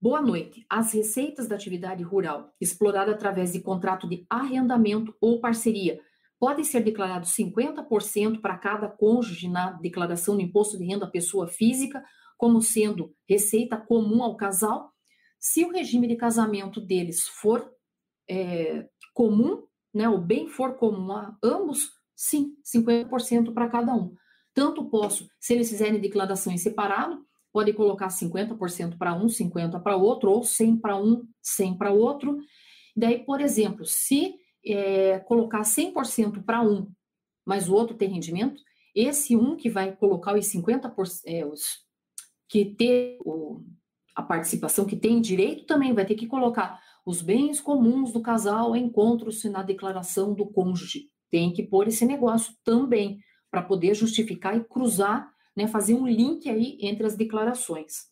[0.00, 0.66] Boa noite.
[0.68, 6.00] As receitas da atividade rural, explorada através de contrato de arrendamento ou parceria,
[6.36, 12.04] podem ser declarados 50% para cada cônjuge na declaração do imposto de renda pessoa física,
[12.36, 14.90] como sendo receita comum ao casal.
[15.38, 17.70] Se o regime de casamento deles for
[18.28, 19.62] é, comum,
[19.94, 24.12] né, o bem for comum a ambos, sim, 50% para cada um.
[24.54, 29.96] Tanto posso, se eles fizerem declaração em separado, pode colocar 50% para um, 50% para
[29.96, 32.38] outro, ou 100 para um, 100 para outro.
[32.96, 36.88] Daí, por exemplo, se é, colocar 100% para um,
[37.44, 38.62] mas o outro tem rendimento,
[38.94, 41.84] esse um que vai colocar os 50%, é, os,
[42.48, 43.60] que ter o,
[44.14, 48.74] a participação, que tem direito, também vai ter que colocar os bens comuns do casal
[48.74, 51.10] encontram-se na declaração do cônjuge.
[51.30, 53.18] Tem que pôr esse negócio também,
[53.54, 58.08] para poder justificar e cruzar né, fazer um link aí entre as declarações.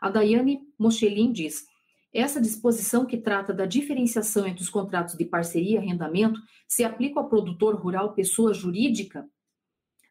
[0.00, 1.66] A Daiane Mochelin diz:
[2.10, 7.20] essa disposição que trata da diferenciação entre os contratos de parceria e arrendamento se aplica
[7.20, 9.28] ao produtor rural pessoa jurídica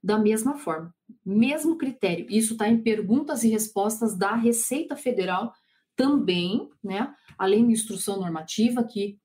[0.03, 0.93] da mesma forma,
[1.25, 2.27] mesmo critério.
[2.29, 5.51] Isso está em perguntas e respostas da Receita Federal
[5.95, 7.11] também, né?
[7.35, 9.17] Além da instrução normativa que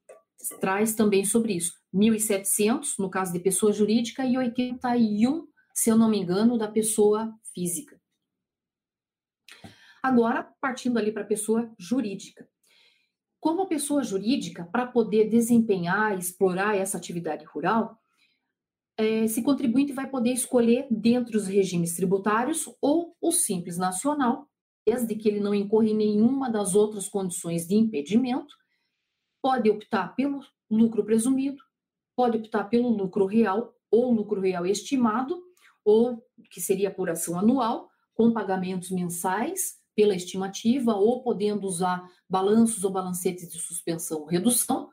[0.61, 1.72] traz também sobre isso.
[1.94, 5.50] 1.700 no caso de pessoa jurídica e 81
[5.81, 7.98] se eu não me engano, da pessoa física.
[10.03, 12.46] Agora, partindo ali para a pessoa jurídica.
[13.38, 17.98] Como pessoa jurídica, para poder desempenhar explorar essa atividade rural,
[18.98, 24.46] é, esse contribuinte vai poder escolher dentro dos regimes tributários ou o Simples Nacional,
[24.87, 28.55] desde que ele não incorra em nenhuma das outras condições de impedimento,
[29.42, 31.62] pode optar pelo lucro presumido,
[32.14, 35.42] pode optar pelo lucro real ou lucro real estimado,
[35.85, 42.90] ou que seria apuração anual, com pagamentos mensais pela estimativa, ou podendo usar balanços ou
[42.90, 44.90] balancetes de suspensão ou redução,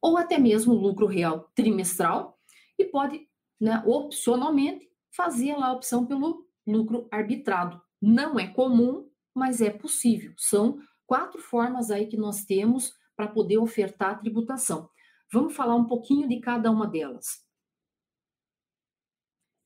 [0.00, 2.38] ou até mesmo lucro real trimestral,
[2.78, 3.26] e pode,
[3.60, 7.80] né, opcionalmente, fazer lá a opção pelo lucro arbitrado.
[8.02, 10.34] Não é comum, mas é possível.
[10.36, 14.88] São quatro formas aí que nós temos para poder ofertar a tributação.
[15.32, 17.44] Vamos falar um pouquinho de cada uma delas.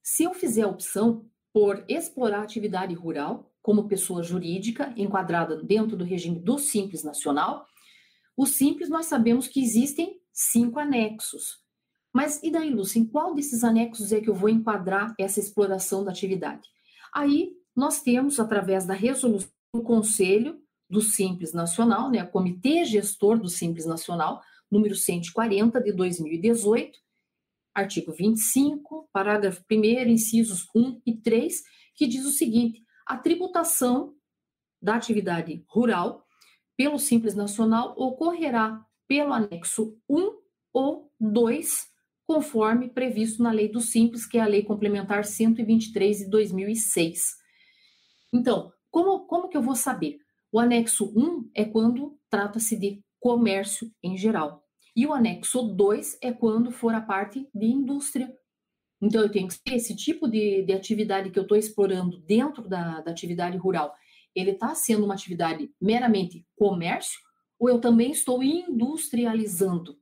[0.02, 6.04] Se eu fizer a opção por explorar atividade rural como pessoa jurídica enquadrada dentro do
[6.04, 7.66] regime do Simples Nacional,
[8.36, 11.60] o Simples nós sabemos que existem cinco anexos.
[12.12, 16.04] Mas e daí, Lúcia, em qual desses anexos é que eu vou enquadrar essa exploração
[16.04, 16.68] da atividade?
[17.12, 20.60] Aí nós temos, através da resolução do Conselho
[20.90, 26.98] do Simples Nacional, né, Comitê Gestor do Simples Nacional, número 140 de 2018,
[27.74, 31.62] artigo 25, parágrafo 1, incisos 1 e 3,
[31.94, 34.14] que diz o seguinte: a tributação
[34.83, 36.26] da atividade rural
[36.76, 40.38] pelo Simples Nacional ocorrerá pelo anexo 1
[40.72, 41.88] ou 2
[42.26, 47.20] conforme previsto na Lei do Simples, que é a Lei Complementar 123 de 2006.
[48.33, 50.18] Então, como, como que eu vou saber?
[50.52, 54.64] O anexo 1 é quando trata-se de comércio em geral.
[54.96, 58.34] E o anexo 2 é quando for a parte de indústria.
[59.00, 62.68] Então, eu tenho que ter esse tipo de, de atividade que eu estou explorando dentro
[62.68, 63.94] da, da atividade rural.
[64.34, 67.18] Ele está sendo uma atividade meramente comércio
[67.58, 69.98] ou eu também estou industrializando?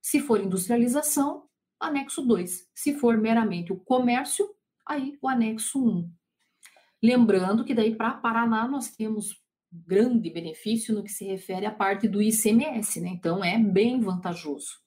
[0.00, 1.48] Se for industrialização,
[1.80, 2.68] anexo 2.
[2.74, 4.48] Se for meramente o comércio,
[4.86, 5.88] aí o anexo 1.
[5.88, 6.12] Um.
[7.02, 12.08] Lembrando que daí para Paraná nós temos grande benefício no que se refere à parte
[12.08, 13.10] do ICMS, né?
[13.10, 14.80] Então é bem vantajoso.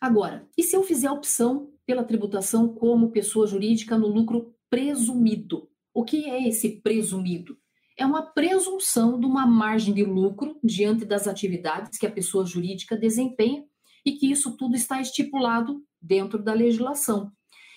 [0.00, 5.68] Agora, e se eu fizer a opção pela tributação como pessoa jurídica no lucro presumido?
[5.92, 7.58] O que é esse presumido?
[7.98, 12.96] É uma presunção de uma margem de lucro diante das atividades que a pessoa jurídica
[12.96, 13.64] desempenha
[14.06, 17.30] e que isso tudo está estipulado dentro da legislação.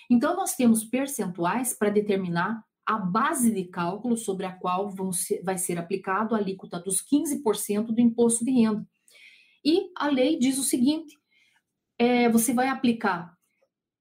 [0.09, 5.57] Então, nós temos percentuais para determinar a base de cálculo sobre a qual ser, vai
[5.57, 8.85] ser aplicado a alíquota dos 15% do imposto de renda.
[9.63, 11.17] E a lei diz o seguinte:
[11.97, 13.33] é, você vai aplicar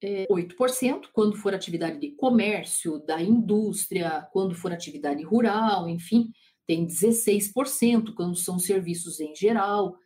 [0.02, 6.30] é, 8% quando for atividade de comércio, da indústria, quando for atividade rural, enfim,
[6.66, 9.96] tem 16% quando são serviços em geral,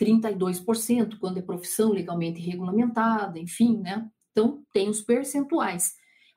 [0.00, 4.08] 32% quando é profissão legalmente regulamentada, enfim, né?
[4.30, 5.94] Então, tem os percentuais.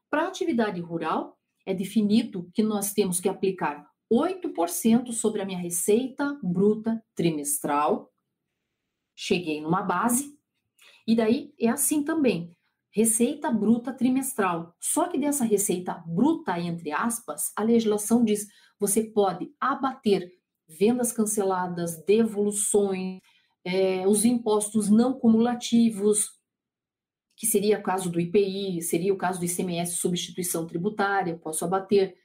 [0.09, 1.36] Para atividade rural,
[1.67, 8.09] é definido que nós temos que aplicar 8% sobre a minha receita bruta trimestral.
[9.13, 10.33] Cheguei numa base,
[11.05, 12.55] e daí é assim também.
[12.89, 14.73] Receita bruta trimestral.
[14.79, 18.47] Só que dessa receita bruta, entre aspas, a legislação diz
[18.79, 20.31] você pode abater
[20.67, 23.19] vendas canceladas, devoluções,
[23.65, 26.29] é, os impostos não cumulativos,
[27.37, 32.17] que seria o caso do IPI, seria o caso do ICMS substituição tributária, posso abater,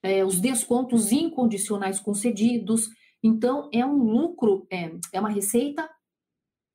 [0.00, 2.88] é, os descontos incondicionais concedidos.
[3.20, 5.90] Então, é um lucro, é, é uma receita,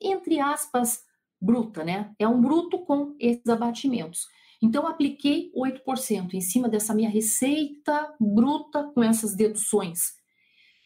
[0.01, 0.99] entre aspas,
[1.41, 2.13] bruta, né?
[2.19, 4.27] É um bruto com esses abatimentos.
[4.61, 9.99] Então, apliquei 8% em cima dessa minha receita bruta com essas deduções.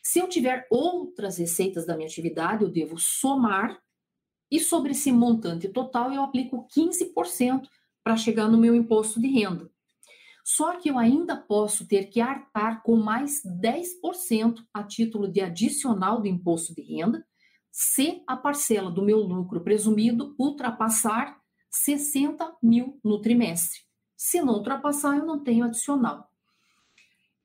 [0.04, 3.80] Se eu tiver outras receitas da minha atividade, eu devo somar
[4.49, 7.67] e sobre esse montante total, eu aplico 15%
[8.03, 9.69] para chegar no meu imposto de renda.
[10.43, 16.21] Só que eu ainda posso ter que arcar com mais 10% a título de adicional
[16.21, 17.25] do imposto de renda,
[17.69, 21.38] se a parcela do meu lucro presumido ultrapassar
[21.69, 23.81] 60 mil no trimestre.
[24.15, 26.31] Se não ultrapassar, eu não tenho adicional.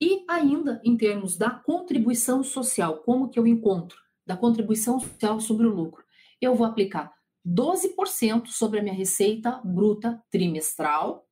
[0.00, 3.98] E ainda em termos da contribuição social, como que eu encontro?
[4.24, 6.04] Da contribuição social sobre o lucro
[6.44, 7.12] eu vou aplicar
[7.46, 11.26] 12% sobre a minha receita bruta trimestral.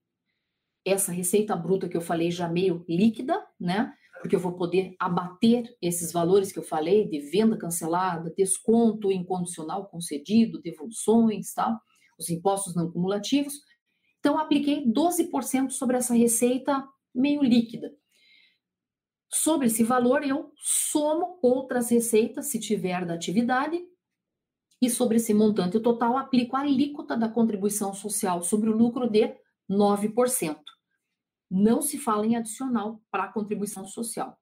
[0.84, 3.92] Essa receita bruta que eu falei já meio líquida, né?
[4.20, 9.86] Porque eu vou poder abater esses valores que eu falei de venda cancelada, desconto incondicional
[9.88, 11.78] concedido, devoluções, tal,
[12.18, 13.54] os impostos não cumulativos.
[14.18, 17.90] Então, apliquei 12% sobre essa receita meio líquida.
[19.32, 23.80] Sobre esse valor, eu somo outras receitas, se tiver da atividade,
[24.80, 29.34] e sobre esse montante total aplico a alíquota da contribuição social sobre o lucro de
[29.68, 30.56] 9%.
[31.50, 34.38] Não se fala em adicional para a contribuição social.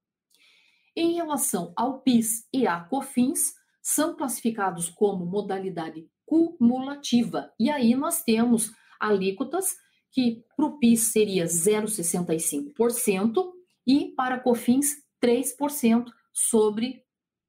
[0.94, 7.51] Em relação ao PIS e à COFINS, são classificados como modalidade cumulativa.
[7.59, 8.70] E aí nós temos
[9.01, 9.74] alíquotas
[10.11, 13.51] que para o PIS seria 0,65%
[13.87, 17.03] e para COFINS 3% sobre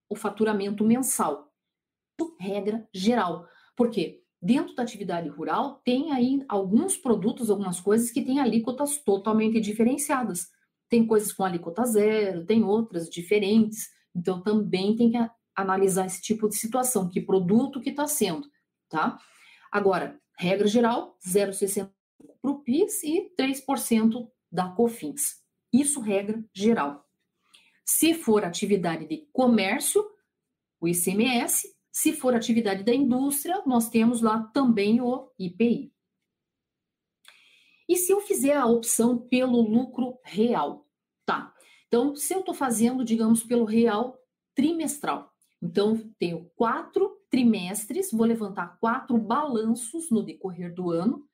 [0.08, 1.49] o faturamento mensal
[2.40, 3.48] regra geral.
[3.76, 4.22] Por quê?
[4.42, 10.48] Dentro da atividade rural, tem aí alguns produtos, algumas coisas que têm alíquotas totalmente diferenciadas.
[10.88, 13.90] Tem coisas com alíquota zero, tem outras diferentes.
[14.16, 15.18] Então, também tem que
[15.56, 18.48] analisar esse tipo de situação, que produto que está sendo,
[18.88, 19.18] tá?
[19.72, 21.92] Agora, regra geral, 0,65
[22.42, 25.44] para o PIS e 3% da COFINS.
[25.72, 27.06] Isso regra geral.
[27.86, 30.04] Se for atividade de comércio,
[30.80, 31.68] o ICMS
[32.00, 35.92] se for atividade da indústria, nós temos lá também o IPI.
[37.90, 40.88] E se eu fizer a opção pelo lucro real?
[41.26, 41.54] Tá.
[41.88, 44.18] Então, se eu estou fazendo, digamos, pelo real
[44.56, 45.30] trimestral,
[45.62, 51.28] então tenho quatro trimestres, vou levantar quatro balanços no decorrer do ano,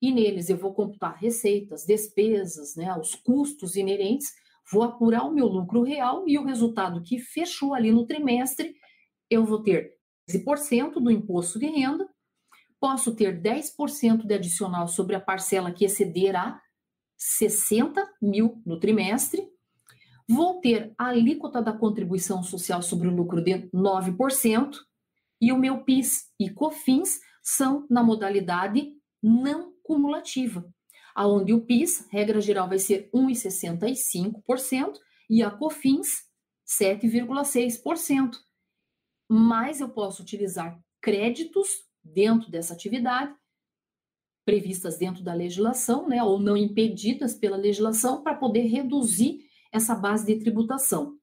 [0.00, 4.32] e neles eu vou computar receitas, despesas, né, os custos inerentes,
[4.72, 8.74] vou apurar o meu lucro real e o resultado que fechou ali no trimestre,
[9.28, 9.95] eu vou ter
[10.28, 12.08] 13% do imposto de renda,
[12.80, 16.60] posso ter 10% de adicional sobre a parcela que exceder a
[17.16, 19.48] 60 mil no trimestre,
[20.28, 24.76] vou ter a alíquota da contribuição social sobre o lucro de 9%,
[25.40, 30.66] e o meu PIS e COFINS são na modalidade não cumulativa,
[31.14, 34.98] aonde o PIS, regra geral, vai ser 1,65%
[35.28, 36.24] e a COFINS
[36.66, 38.45] 7,6%.
[39.28, 41.68] Mas eu posso utilizar créditos
[42.02, 43.34] dentro dessa atividade,
[44.44, 50.26] previstas dentro da legislação, né, ou não impedidas pela legislação, para poder reduzir essa base
[50.26, 51.18] de tributação.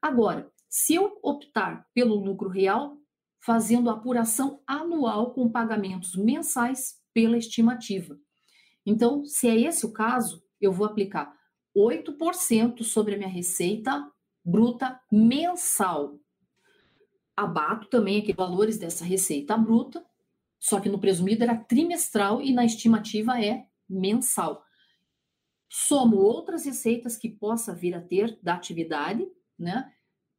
[0.00, 2.98] Agora, se eu optar pelo lucro real,
[3.44, 8.18] fazendo apuração anual com pagamentos mensais pela estimativa.
[8.86, 11.34] Então, se é esse o caso, eu vou aplicar
[11.76, 14.10] 8% sobre a minha receita
[14.44, 16.18] bruta mensal.
[17.36, 20.04] Abato também aqueles valores dessa receita bruta,
[20.60, 24.64] só que no presumido era trimestral e na estimativa é mensal.
[25.68, 29.26] Somo outras receitas que possa vir a ter da atividade,
[29.58, 29.92] né?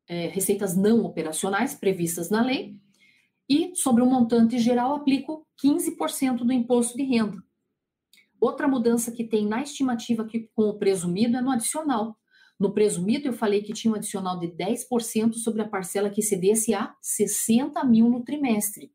[0.08, 2.80] É, receitas não operacionais previstas na lei,
[3.50, 7.44] e sobre o montante geral aplico 15% do imposto de renda.
[8.40, 12.18] Outra mudança que tem na estimativa aqui com o presumido é no adicional.
[12.60, 16.74] No presumido, eu falei que tinha um adicional de 10% sobre a parcela que cedesse
[16.74, 18.94] a 60 mil no trimestre.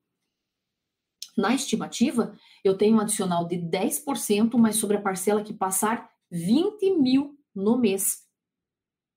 [1.37, 2.35] Na estimativa,
[2.65, 7.79] eu tenho um adicional de 10%, mas sobre a parcela que passar 20 mil no
[7.79, 8.27] mês.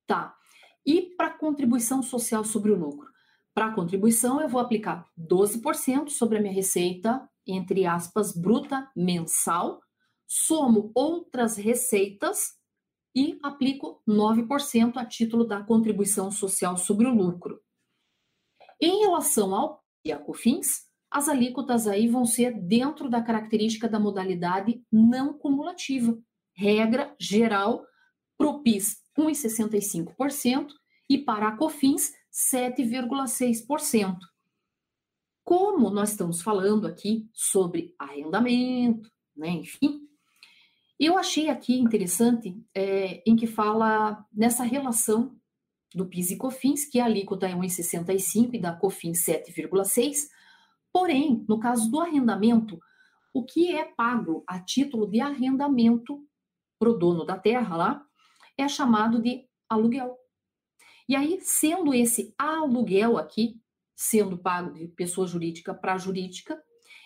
[0.05, 0.35] Tá.
[0.85, 3.09] E para contribuição social sobre o lucro?
[3.53, 9.81] Para a contribuição, eu vou aplicar 12% sobre a minha receita, entre aspas, bruta mensal,
[10.27, 12.53] somo outras receitas
[13.15, 17.61] e aplico 9% a título da contribuição social sobre o lucro.
[18.81, 19.83] Em relação ao
[20.25, 26.17] COFINS, as alíquotas aí vão ser dentro da característica da modalidade não cumulativa.
[26.55, 27.85] Regra geral,
[28.37, 30.67] PROPIS 1,65%
[31.09, 34.17] e para a COFINS 7,6%.
[35.43, 40.01] Como nós estamos falando aqui sobre arrendamento, né, enfim,
[40.99, 45.35] eu achei aqui interessante é, em que fala nessa relação
[45.93, 50.27] do PIS e COFINS, que a alíquota é 1,65 e da COFINS 7,6,
[50.91, 52.79] porém, no caso do arrendamento,
[53.33, 56.23] o que é pago a título de arrendamento
[56.79, 58.05] para o dono da terra lá
[58.57, 60.17] é chamado de aluguel.
[61.07, 63.59] E aí, sendo esse aluguel aqui,
[63.95, 66.61] sendo pago de pessoa jurídica para jurídica,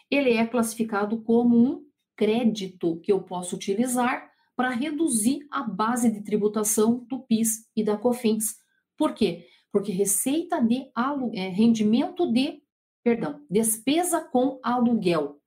[0.09, 1.86] ele é classificado como um
[2.17, 7.95] crédito que eu posso utilizar para reduzir a base de tributação do PIS e da
[7.95, 8.57] COFINS.
[8.97, 9.47] Por quê?
[9.71, 10.91] Porque receita de
[11.33, 12.63] é, rendimento de,
[13.03, 15.39] perdão, despesa com aluguel,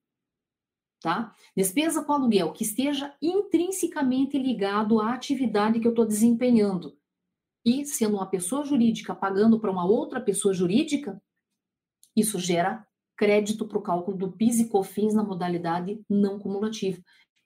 [1.00, 1.34] tá?
[1.56, 6.96] Despesa com aluguel que esteja intrinsecamente ligado à atividade que eu estou desempenhando
[7.64, 11.20] e sendo uma pessoa jurídica pagando para uma outra pessoa jurídica,
[12.16, 12.86] isso gera
[13.20, 17.02] crédito para o cálculo do PIS e COFINS na modalidade não cumulativa.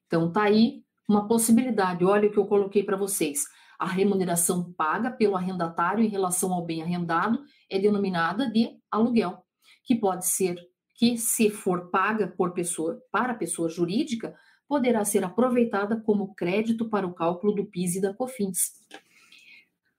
[0.06, 2.04] Então, tá aí uma possibilidade.
[2.04, 3.42] Olha o que eu coloquei para vocês.
[3.76, 9.44] A remuneração paga pelo arrendatário em relação ao bem arrendado é denominada de aluguel,
[9.82, 10.56] que pode ser
[10.94, 14.32] que, se for paga por pessoa para pessoa jurídica,
[14.68, 18.74] poderá ser aproveitada como crédito para o cálculo do PIS e da COFINS.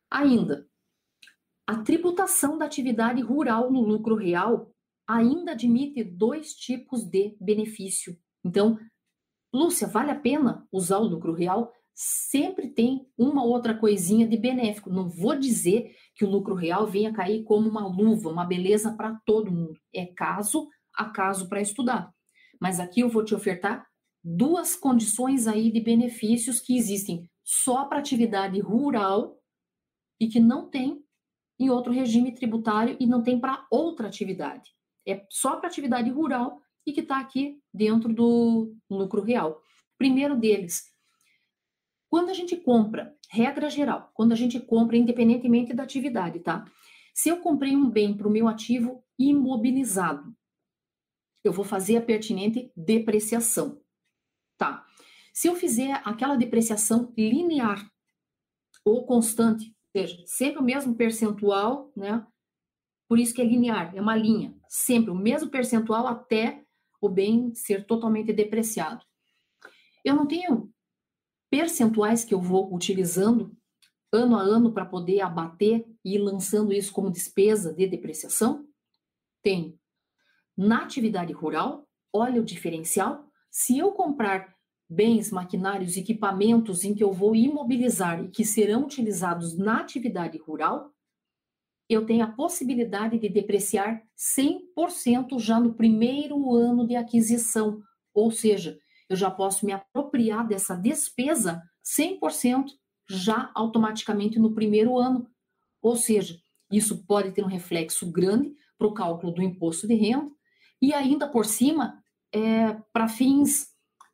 [0.10, 0.66] Ainda,
[1.68, 4.74] a tributação da atividade rural no lucro real
[5.08, 8.18] ainda admite dois tipos de benefício.
[8.44, 8.78] Então,
[9.54, 11.72] Lúcia, vale a pena usar o lucro real?
[11.94, 14.90] Sempre tem uma outra coisinha de benéfico.
[14.90, 19.20] Não vou dizer que o lucro real venha cair como uma luva, uma beleza para
[19.26, 19.80] todo mundo.
[19.94, 22.14] É caso a caso para estudar.
[22.60, 23.86] Mas aqui eu vou te ofertar
[24.24, 29.38] duas condições aí de benefícios que existem só para atividade rural
[30.20, 31.02] e que não tem
[31.60, 34.76] em outro regime tributário e não tem para outra atividade.
[35.08, 39.62] É só para atividade rural e que está aqui dentro do lucro real.
[39.98, 40.92] Primeiro deles,
[42.10, 46.66] quando a gente compra, regra geral, quando a gente compra, independentemente da atividade, tá?
[47.14, 50.36] Se eu comprei um bem para o meu ativo imobilizado,
[51.44, 53.82] eu vou fazer a pertinente depreciação,
[54.58, 54.86] tá?
[55.34, 57.92] Se eu fizer aquela depreciação linear
[58.84, 62.26] ou constante, seja, sempre o mesmo percentual, né?
[63.08, 66.62] Por isso que é linear, é uma linha, sempre o mesmo percentual até
[67.00, 69.04] o bem ser totalmente depreciado.
[70.04, 70.70] Eu não tenho
[71.50, 73.56] percentuais que eu vou utilizando
[74.12, 78.68] ano a ano para poder abater e ir lançando isso como despesa de depreciação?
[79.42, 79.80] Tenho.
[80.58, 83.30] Na atividade rural, olha o diferencial.
[83.50, 84.56] Se eu comprar
[84.90, 90.95] bens, maquinários, equipamentos em que eu vou imobilizar e que serão utilizados na atividade rural,
[91.90, 97.82] eu tenho a possibilidade de depreciar 100% já no primeiro ano de aquisição,
[98.14, 98.80] ou seja,
[99.10, 102.66] eu já posso me apropriar dessa despesa 100%
[103.08, 105.30] já automaticamente no primeiro ano.
[105.82, 106.40] Ou seja,
[106.72, 110.32] isso pode ter um reflexo grande para o cálculo do imposto de renda
[110.82, 113.68] e ainda por cima, é, para fins,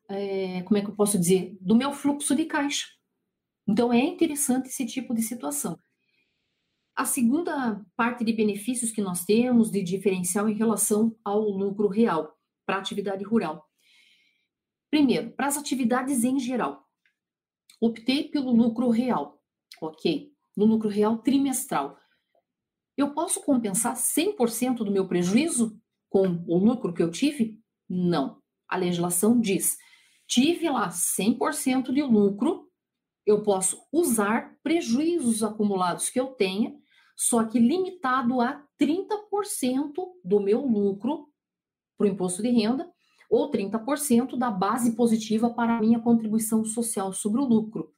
[0.08, 2.86] é, como é que eu posso dizer, do meu fluxo de caixa.
[3.66, 5.78] Então é interessante esse tipo de situação.
[6.94, 12.36] A segunda parte de benefícios que nós temos de diferencial em relação ao lucro real
[12.66, 13.66] para a atividade rural.
[14.90, 16.86] Primeiro, para as atividades em geral,
[17.80, 19.42] optei pelo lucro real,
[19.80, 20.30] ok?
[20.54, 21.96] No lucro real trimestral.
[22.94, 25.80] Eu posso compensar 100% do meu prejuízo
[26.10, 27.58] com o lucro que eu tive?
[27.88, 28.40] Não.
[28.68, 29.78] A legislação diz:
[30.26, 32.70] tive lá 100% de lucro,
[33.24, 36.81] eu posso usar prejuízos acumulados que eu tenha,
[37.14, 39.92] só que limitado a 30%
[40.24, 41.28] do meu lucro
[41.96, 42.90] para o imposto de renda
[43.30, 47.94] ou 30% da base positiva para a minha contribuição social sobre o lucro.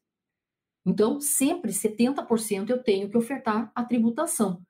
[0.86, 4.64] Então, sempre 70% eu tenho que ofertar a tributação.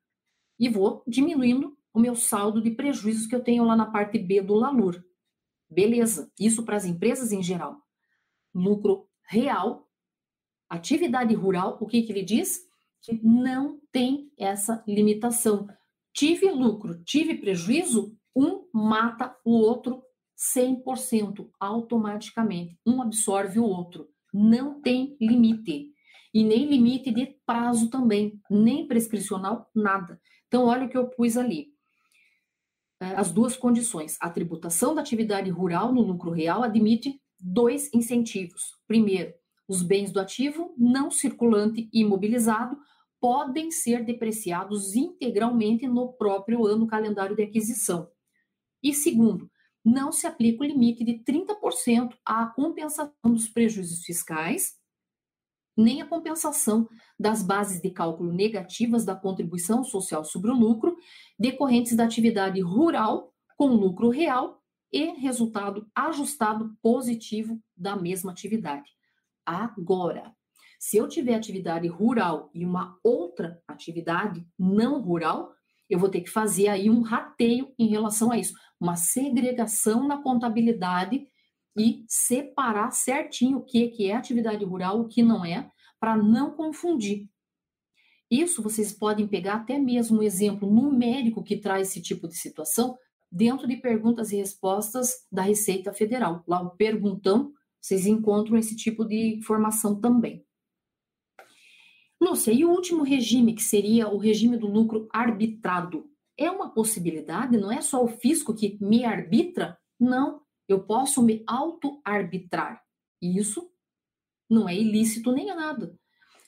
[0.58, 4.40] E vou diminuindo o meu saldo de prejuízos que eu tenho lá na parte B
[4.40, 5.04] do LALUR.
[5.68, 7.82] Beleza, isso para as empresas em geral.
[8.54, 9.88] Lucro real,
[10.68, 12.60] atividade rural, o que, que ele diz?
[13.04, 15.68] Que não tem essa limitação.
[16.14, 20.02] Tive lucro, tive prejuízo, um mata o outro
[20.56, 22.78] 100% automaticamente.
[22.86, 24.08] Um absorve o outro.
[24.32, 25.92] Não tem limite.
[26.32, 30.18] E nem limite de prazo também, nem prescricional, nada.
[30.48, 31.68] Então, olha o que eu pus ali.
[33.00, 34.16] É, as duas condições.
[34.20, 38.76] A tributação da atividade rural no lucro real admite dois incentivos.
[38.86, 39.34] Primeiro,
[39.68, 42.76] os bens do ativo não circulante imobilizado
[43.24, 48.10] podem ser depreciados integralmente no próprio ano calendário de aquisição.
[48.82, 49.50] E segundo,
[49.82, 54.74] não se aplica o limite de 30% à compensação dos prejuízos fiscais,
[55.74, 56.86] nem a compensação
[57.18, 60.94] das bases de cálculo negativas da contribuição social sobre o lucro
[61.38, 64.62] decorrentes da atividade rural com lucro real
[64.92, 68.90] e resultado ajustado positivo da mesma atividade.
[69.46, 70.36] Agora,
[70.84, 75.54] se eu tiver atividade rural e uma outra atividade não rural,
[75.88, 80.22] eu vou ter que fazer aí um rateio em relação a isso, uma segregação na
[80.22, 81.26] contabilidade
[81.74, 86.50] e separar certinho o que, que é atividade rural, o que não é, para não
[86.50, 87.30] confundir.
[88.30, 92.94] Isso vocês podem pegar até mesmo um exemplo numérico que traz esse tipo de situação
[93.32, 96.44] dentro de perguntas e respostas da Receita Federal.
[96.46, 100.44] Lá o perguntão, vocês encontram esse tipo de informação também.
[102.24, 106.06] Lúcia, e o último regime, que seria o regime do lucro arbitrado?
[106.38, 109.78] É uma possibilidade, não é só o fisco que me arbitra?
[110.00, 112.82] Não, eu posso me auto-arbitrar.
[113.20, 113.70] Isso
[114.48, 115.94] não é ilícito nem é nada.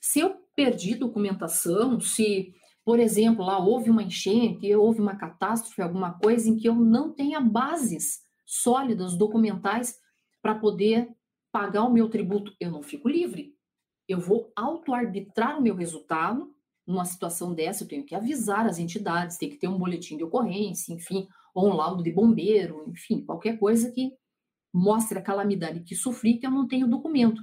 [0.00, 6.18] Se eu perdi documentação, se, por exemplo, lá houve uma enchente, houve uma catástrofe, alguma
[6.18, 9.94] coisa em que eu não tenha bases sólidas, documentais,
[10.40, 11.14] para poder
[11.52, 13.55] pagar o meu tributo, eu não fico livre
[14.08, 16.52] eu vou auto-arbitrar o meu resultado.
[16.86, 20.22] Numa situação dessa, eu tenho que avisar as entidades, tem que ter um boletim de
[20.22, 24.12] ocorrência, enfim, ou um laudo de bombeiro, enfim, qualquer coisa que
[24.72, 27.42] mostre a calamidade que sofri, que eu não tenho documento.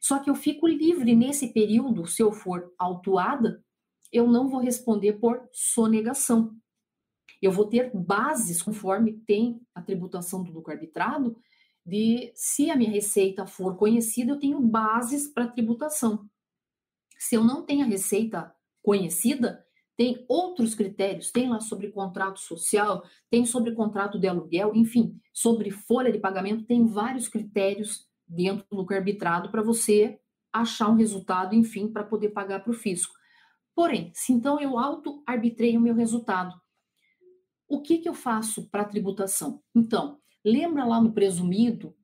[0.00, 3.64] Só que eu fico livre nesse período, se eu for autuada,
[4.12, 6.54] eu não vou responder por sonegação.
[7.40, 11.36] Eu vou ter bases, conforme tem a tributação do lucro arbitrado,
[11.84, 16.28] de se a minha receita for conhecida, eu tenho bases para tributação.
[17.18, 19.64] Se eu não tenho a receita conhecida,
[19.96, 25.70] tem outros critérios, tem lá sobre contrato social, tem sobre contrato de aluguel, enfim, sobre
[25.70, 30.18] folha de pagamento, tem vários critérios dentro do lucro arbitrado para você
[30.52, 33.14] achar um resultado, enfim, para poder pagar para o fisco.
[33.74, 36.54] Porém, se então eu auto-arbitrei o meu resultado,
[37.68, 39.62] o que, que eu faço para a tributação?
[39.74, 41.94] Então, Lembra lá no presumido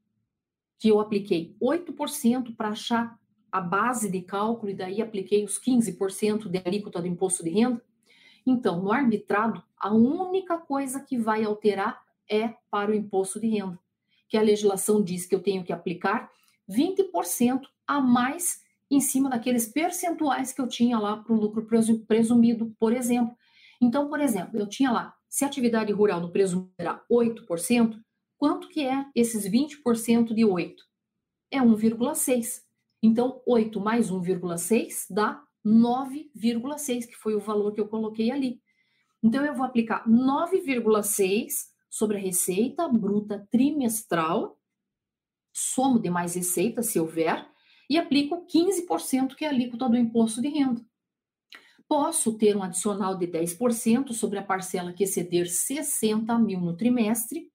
[0.79, 3.19] que eu apliquei 8% para achar
[3.53, 7.83] a base de cálculo e daí apliquei os 15% de alíquota do imposto de renda?
[8.47, 13.79] Então, no arbitrado, a única coisa que vai alterar é para o imposto de renda,
[14.29, 16.31] que a legislação diz que eu tenho que aplicar
[16.71, 21.67] 20% a mais em cima daqueles percentuais que eu tinha lá para o lucro
[22.07, 23.37] presumido, por exemplo.
[23.81, 28.01] Então, por exemplo, eu tinha lá, se a atividade rural no presumido era 8%,
[28.41, 30.83] Quanto que é esses 20% de 8?
[31.51, 32.63] É 1,6.
[33.03, 38.59] Então, 8 mais 1,6 dá 9,6, que foi o valor que eu coloquei ali.
[39.23, 44.59] Então, eu vou aplicar 9,6 sobre a receita bruta trimestral,
[45.53, 47.47] somo demais receitas, se houver,
[47.91, 50.83] e aplico 15%, que é a alíquota do imposto de renda.
[51.87, 57.51] Posso ter um adicional de 10% sobre a parcela que exceder 60 mil no trimestre,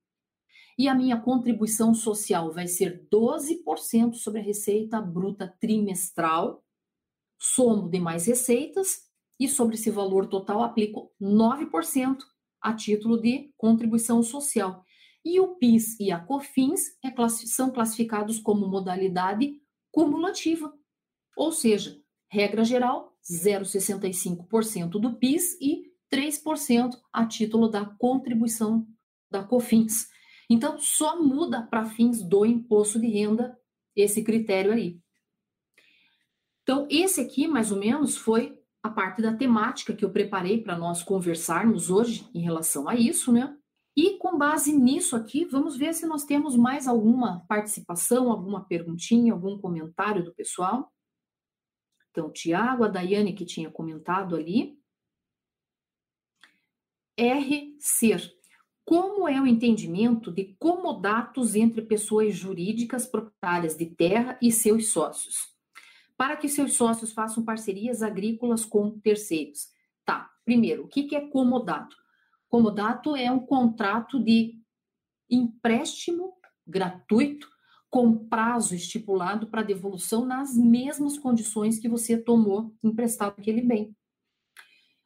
[0.77, 6.63] e a minha contribuição social vai ser 12% sobre a receita bruta trimestral,
[7.39, 9.05] somo demais receitas,
[9.39, 12.17] e sobre esse valor total aplico 9%
[12.61, 14.83] a título de contribuição social.
[15.23, 19.59] E o PIS e a COFINS é são classificados como modalidade
[19.91, 20.73] cumulativa,
[21.35, 28.87] ou seja, regra geral, 0,65% do PIS e 3% a título da contribuição
[29.29, 30.09] da COFINS.
[30.49, 33.57] Então, só muda para fins do imposto de renda
[33.95, 34.99] esse critério aí.
[36.63, 40.77] Então, esse aqui, mais ou menos, foi a parte da temática que eu preparei para
[40.77, 43.57] nós conversarmos hoje em relação a isso, né?
[43.97, 49.31] E com base nisso aqui, vamos ver se nós temos mais alguma participação, alguma perguntinha,
[49.31, 50.91] algum comentário do pessoal.
[52.11, 54.77] Então, Tiago, a Daiane que tinha comentado ali.
[57.17, 57.75] R.
[57.79, 58.33] Ser.
[58.85, 65.55] Como é o entendimento de comodatos entre pessoas jurídicas proprietárias de terra e seus sócios?
[66.17, 69.69] para que seus sócios façam parcerias agrícolas com terceiros.
[70.05, 71.95] Tá, primeiro, o que, é comodato?
[72.47, 74.61] Comodato é um contrato de
[75.29, 76.33] empréstimo
[76.65, 77.49] gratuito
[77.89, 83.95] com prazo estipulado para devolução nas mesmas condições que você tomou emprestado aquele bem.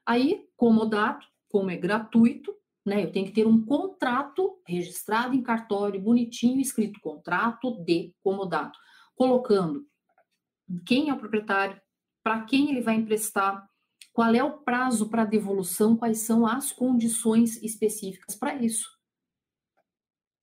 [0.05, 2.55] Aí, comodato, como é gratuito,
[2.89, 8.77] né, eu tenho que ter um contrato registrado em cartório, bonitinho, escrito contrato de comodato,
[9.15, 9.85] colocando
[10.85, 11.79] quem é o proprietário,
[12.23, 13.67] para quem ele vai emprestar,
[14.11, 18.89] qual é o prazo para devolução, quais são as condições específicas para isso.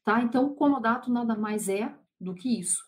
[0.05, 0.23] Tá?
[0.23, 2.81] Então, o comodato nada mais é do que isso.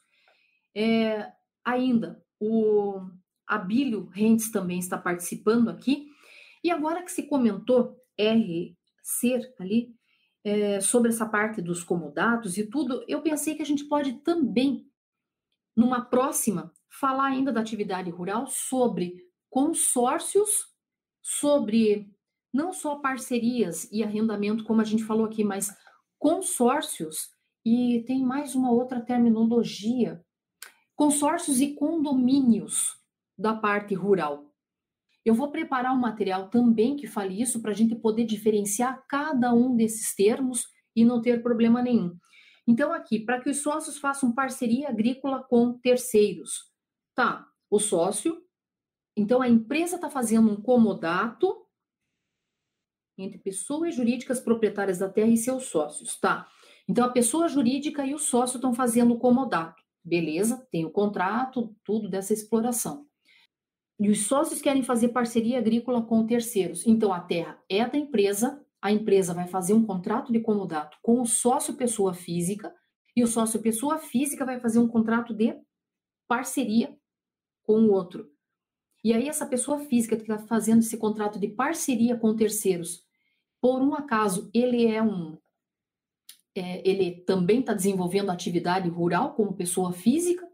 [0.72, 1.32] É,
[1.64, 3.00] ainda, o
[3.44, 6.06] Abílio Rentes também está participando aqui.
[6.62, 8.77] E agora que se comentou R
[9.08, 9.94] ser ali,
[10.44, 14.86] é, sobre essa parte dos comodatos e tudo, eu pensei que a gente pode também,
[15.76, 19.14] numa próxima, falar ainda da atividade rural sobre
[19.50, 20.50] consórcios,
[21.22, 22.10] sobre
[22.52, 25.74] não só parcerias e arrendamento, como a gente falou aqui, mas
[26.18, 27.30] consórcios
[27.64, 30.24] e tem mais uma outra terminologia:
[30.94, 32.96] consórcios e condomínios
[33.36, 34.47] da parte rural.
[35.24, 39.52] Eu vou preparar um material também que fale isso para a gente poder diferenciar cada
[39.52, 40.64] um desses termos
[40.94, 42.16] e não ter problema nenhum.
[42.66, 46.68] Então, aqui, para que os sócios façam parceria agrícola com terceiros,
[47.18, 48.40] Tá, o sócio.
[49.16, 51.66] Então, a empresa está fazendo um comodato
[53.18, 56.46] entre pessoas jurídicas proprietárias da terra e seus sócios, tá?
[56.88, 59.82] Então, a pessoa jurídica e o sócio estão fazendo o comodato.
[60.04, 63.07] Beleza, tem o contrato, tudo dessa exploração.
[63.98, 66.86] E os sócios querem fazer parceria agrícola com terceiros.
[66.86, 71.20] Então, a terra é da empresa, a empresa vai fazer um contrato de comodato com
[71.20, 72.72] o sócio pessoa física,
[73.16, 75.52] e o sócio pessoa física vai fazer um contrato de
[76.28, 76.96] parceria
[77.64, 78.30] com o outro.
[79.02, 83.04] E aí, essa pessoa física que está fazendo esse contrato de parceria com terceiros,
[83.60, 85.36] por um acaso, ele é um.
[86.54, 90.47] É, ele também está desenvolvendo atividade rural como pessoa física?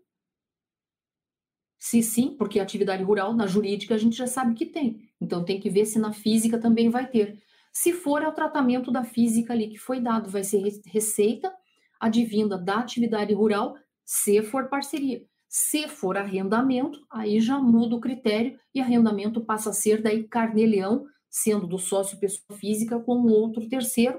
[1.85, 5.07] Se sim, porque atividade rural na jurídica a gente já sabe que tem.
[5.21, 7.43] Então tem que ver se na física também vai ter.
[7.71, 11.55] Se for, é o tratamento da física ali que foi dado, vai ser receita
[12.01, 15.27] advinda da atividade rural, se for parceria.
[15.47, 21.05] Se for arrendamento, aí já muda o critério e arrendamento passa a ser daí carneleão,
[21.29, 24.19] sendo do sócio pessoa física com outro terceiro,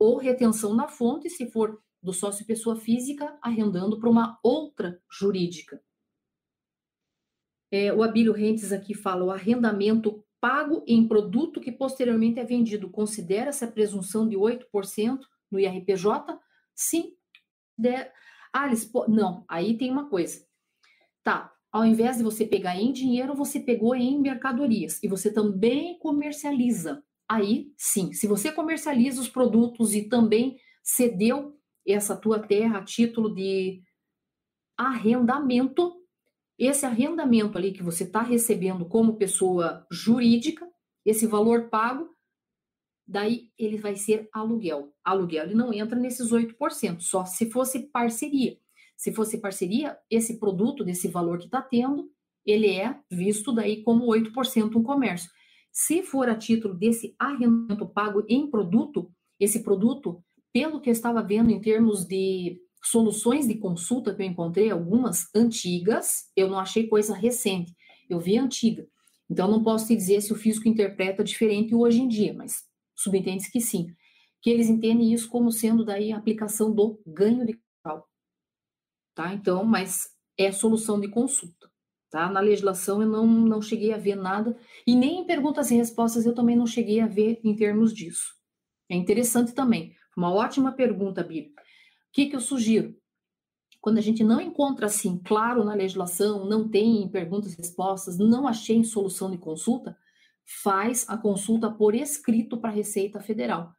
[0.00, 5.80] ou retenção na fonte, se for do sócio pessoa física, arrendando para uma outra jurídica.
[7.70, 12.90] É, o Abílio Rentes aqui fala: o arrendamento pago em produto que posteriormente é vendido,
[12.90, 16.38] considera-se a presunção de 8% no IRPJ?
[16.74, 17.14] Sim.
[17.76, 18.10] De...
[18.52, 20.46] Alice, não, aí tem uma coisa.
[21.22, 25.98] Tá, ao invés de você pegar em dinheiro, você pegou em mercadorias e você também
[25.98, 27.02] comercializa.
[27.28, 33.34] Aí, sim, se você comercializa os produtos e também cedeu essa tua terra a título
[33.34, 33.82] de
[34.76, 35.97] arrendamento,
[36.58, 40.68] esse arrendamento ali que você está recebendo como pessoa jurídica,
[41.04, 42.08] esse valor pago
[43.08, 44.92] daí ele vai ser aluguel.
[45.02, 48.58] Aluguel ele não entra nesses 8%, só se fosse parceria.
[48.96, 52.10] Se fosse parceria, esse produto desse valor que está tendo,
[52.44, 55.30] ele é visto daí como 8% um comércio.
[55.72, 61.22] Se for a título desse arrendamento pago em produto, esse produto, pelo que eu estava
[61.22, 62.60] vendo em termos de
[62.90, 67.74] soluções de consulta que eu encontrei, algumas antigas, eu não achei coisa recente,
[68.08, 68.86] eu vi antiga.
[69.30, 72.64] Então, não posso te dizer se o físico interpreta diferente hoje em dia, mas
[72.96, 73.94] subentende que sim.
[74.40, 78.08] Que eles entendem isso como sendo daí a aplicação do ganho de capital.
[79.14, 79.34] Tá?
[79.34, 80.08] Então, mas
[80.38, 81.70] é solução de consulta.
[82.10, 82.30] Tá?
[82.30, 86.24] Na legislação eu não, não cheguei a ver nada, e nem em perguntas e respostas
[86.24, 88.34] eu também não cheguei a ver em termos disso.
[88.88, 89.94] É interessante também.
[90.16, 91.52] Uma ótima pergunta, Bíblia.
[92.08, 92.96] O que, que eu sugiro?
[93.80, 98.46] Quando a gente não encontra assim claro na legislação, não tem perguntas e respostas, não
[98.46, 99.96] achei solução de consulta,
[100.62, 103.72] faz a consulta por escrito para a Receita Federal.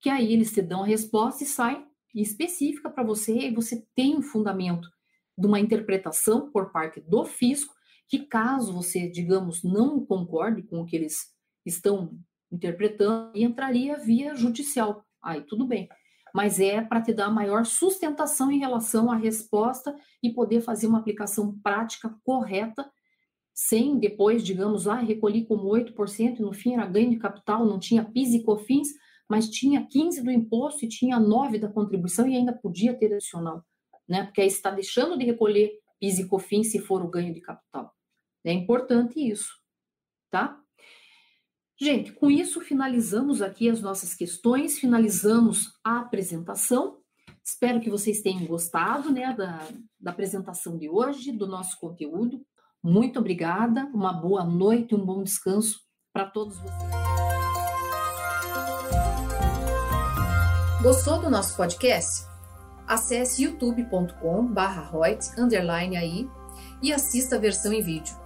[0.00, 4.16] Que aí eles te dão a resposta e sai específica para você e você tem
[4.16, 4.88] um fundamento
[5.36, 7.76] de uma interpretação por parte do fisco
[8.08, 11.32] que caso você, digamos, não concorde com o que eles
[11.64, 12.16] estão
[12.50, 15.04] interpretando, entraria via judicial.
[15.20, 15.88] Aí tudo bem.
[16.36, 20.98] Mas é para te dar maior sustentação em relação à resposta e poder fazer uma
[20.98, 22.86] aplicação prática correta,
[23.54, 27.78] sem depois, digamos, ah, recolhi como 8% e no fim era ganho de capital, não
[27.78, 28.88] tinha PIS e COFINS,
[29.26, 33.64] mas tinha 15 do imposto e tinha 9 da contribuição e ainda podia ter adicional,
[34.06, 34.24] né?
[34.24, 37.94] Porque aí está deixando de recolher PIS e COFINS se for o ganho de capital.
[38.44, 39.58] É importante isso,
[40.30, 40.62] tá?
[41.78, 46.96] Gente, com isso finalizamos aqui as nossas questões, finalizamos a apresentação.
[47.44, 49.68] Espero que vocês tenham gostado né, da,
[50.00, 52.40] da apresentação de hoje, do nosso conteúdo.
[52.82, 55.80] Muito obrigada, uma boa noite, um bom descanso
[56.14, 56.96] para todos vocês.
[60.82, 62.24] Gostou do nosso podcast?
[62.86, 65.34] Acesse youtube.com/royts
[65.98, 66.26] aí
[66.82, 68.25] e assista a versão em vídeo.